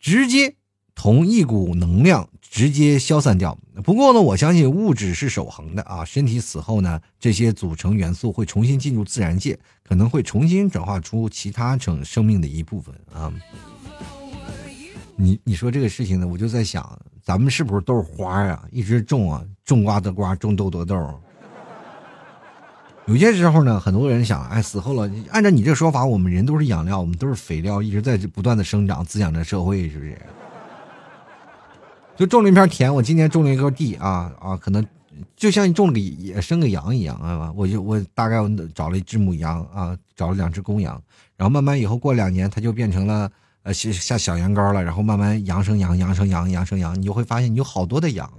[0.00, 0.54] 直接
[0.94, 3.56] 同一股能量直接消散掉。
[3.84, 6.04] 不过呢，我相信物质是守恒的啊。
[6.04, 13.32] 身体死后呢，这些组成元素会重新进入自然界，可能会重新转化出其他成生命的一部分啊。
[15.16, 18.62] 你你说这个事情呢，我就在想，咱们是不是都是花呀？
[18.70, 21.22] 一直种啊，种瓜得瓜，种豆得豆。
[23.10, 30.16] 有些时候呢，很多人想，哎，死后了，按照你这说法，我们人都是养料，我们都是肥料，一直在不断的生长，滋养着社会，是不是？
[32.16, 34.86] 就种了一片田，我今年种了一个地啊啊，可能
[35.34, 36.00] 就像种了
[36.32, 41.02] 个生个羊一样啊，我就我大概我找了一只母羊啊，找了两只公羊，
[41.36, 43.28] 然后慢慢以后过两年，它就变成了
[43.64, 48.30] 呃像小羊羔了，然后慢慢羊生羊，羊生羊，羊生羊，你就会发现你有好多的羊。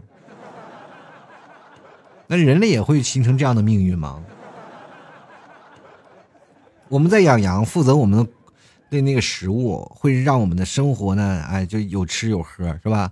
[2.27, 4.23] 那人类也会形成这样的命运吗？
[6.91, 8.27] 我们在养羊，负责我们
[8.89, 13.09] 的那个食物，会让我们的生活呢，哎，就有吃有喝，是吧？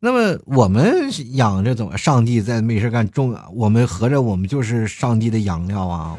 [0.00, 1.96] 那么我们养着怎么？
[1.96, 6.14] 上帝在没事干种，我们合着我们就是上帝的养料啊！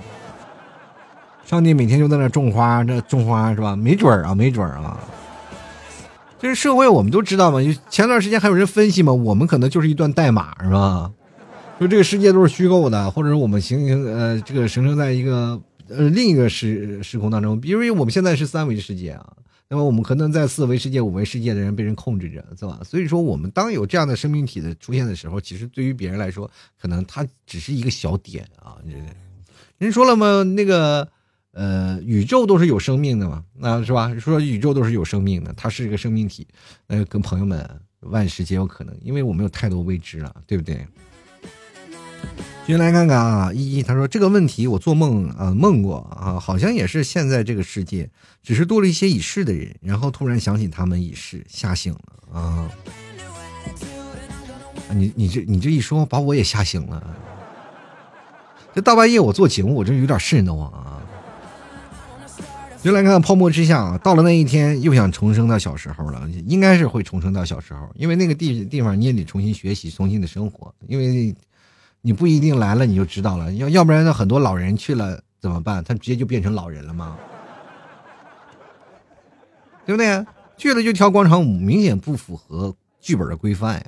[1.45, 3.75] 上帝每天就在那种花，那种花是吧？
[3.75, 4.99] 没准儿啊，没准儿啊！
[6.39, 7.61] 就是社会，我们都知道嘛。
[7.61, 11.11] 就前段时间还有人分析嘛，我们可能就是一段代码，是吧？
[11.79, 15.61] 就这个世界都是虚构的，或者是我们形成呃，这个形成在一个。
[15.91, 19.33] 呃，另一个时时空当中，比如我们现在是三维世界啊，
[19.67, 22.81] 那么我们可能在四维世界、五维世界的人被人控制着，是吧？
[22.83, 28.77] 所以说，我们当有这样的生命体的出现的时候，其实对于别人来说，可能它只是一个小点啊。
[29.77, 31.07] 人说了嘛，那个
[31.51, 34.13] 呃，宇宙都是有生命的嘛，那是吧？
[34.19, 36.47] 说宇宙都是有生命的，它是一个生命体，
[36.87, 37.67] 那跟朋友们，
[38.01, 40.85] 万事皆有可能，因为我们有太多未知了，对不对？
[42.67, 48.09] 先来看看啊，依依他说这个问题我做梦啊梦过啊，好像也是现在这个世界，
[48.41, 52.71] 只是多了一些已逝的人，然后突然想起他们已逝，吓醒了啊。
[54.93, 57.03] 你你这你这一说，把我也吓醒了。
[58.73, 61.01] 这大半夜我做节目，我真有点瘆得慌啊。
[62.81, 71.35] 就来看看泡沫之夏，到了那一天又想重生到小时候了，应该是会重生到小时候，因为那个地地方你也得重新学习，重新的生活，因为。
[72.01, 74.13] 你不一定来了你就知道了，要要不然呢？
[74.13, 75.83] 很多老人去了怎么办？
[75.83, 77.17] 他直接就变成老人了吗？
[79.85, 80.25] 对不对？
[80.57, 83.85] 去了就跳广场舞，明显不符合剧本的规范呀。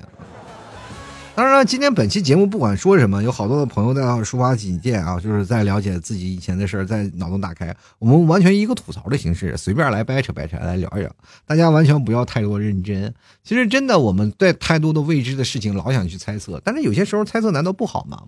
[1.36, 7.74] 当然了，今天本期节目不管说什么，有好多的朋友在抒发己见啊，就是在了解自己以前的事儿，在脑洞打开。
[7.98, 11.12] 我们完全一个吐槽的形式，随便来掰扯掰扯来聊一聊，
[11.44, 13.12] 大家完全不要太多认真。
[13.42, 18.22] 其实真的，我们对太多的未知的事情老想去猜测，但是有些时候猜测难道不好吗？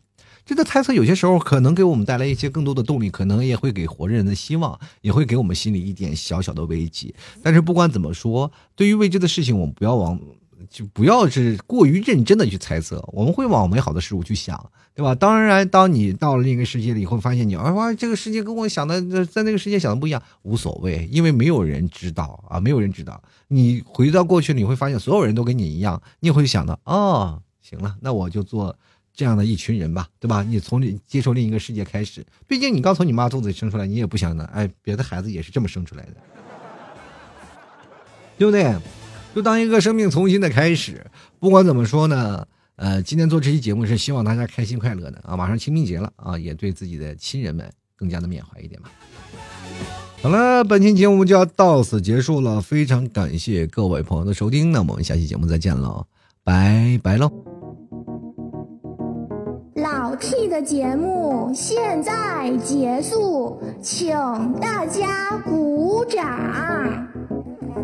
[0.45, 7.15] 这个猜测有些时候可能给我们带来一些更多的动力，可能也会给活着人的希望，也会给我们心里一点小小的危机。
[7.41, 10.19] 但是不管怎么说，对于未知的事情，我们不要往。
[10.71, 15.15] 就不要是过于认真的去猜测，我们会往美好的事物去想，对吧？
[15.15, 23.23] 当然，当你到了另一个世界里，会发现你啊，哇，这个世界跟我想的在那个世界想的不一样，无所谓，因为没有人知道啊，没有人知道。
[23.49, 28.77] 你回到过去，你会发现所有人都跟你一样，你也会想到，哦，行了，那我就做
[29.15, 30.43] 这样的一群人吧，对吧？
[30.43, 36.15] 你从接受另一个世界开始，毕竟你刚从你妈肚子里生出来，你也不想呢，哎，别的孩子也是这么生出来的，
[38.37, 38.75] 对不对？
[39.37, 41.05] 就当一个生命重新的开始，
[41.39, 42.43] 不管怎么说呢，
[42.77, 45.37] 呃，今天做这期节目是希望大家开心快乐的啊！
[45.37, 48.91] 马上清明节了啊，也对自己的亲人们更加的缅怀一点吧。
[50.23, 56.07] 好了，本期节目就要到此结束了，非常感谢各位朋友的收听，那我们下期节目再见喽，
[56.43, 57.31] 拜拜喽！
[59.75, 64.17] 老 T 的节目现在结束，请
[64.63, 67.36] 大家鼓掌。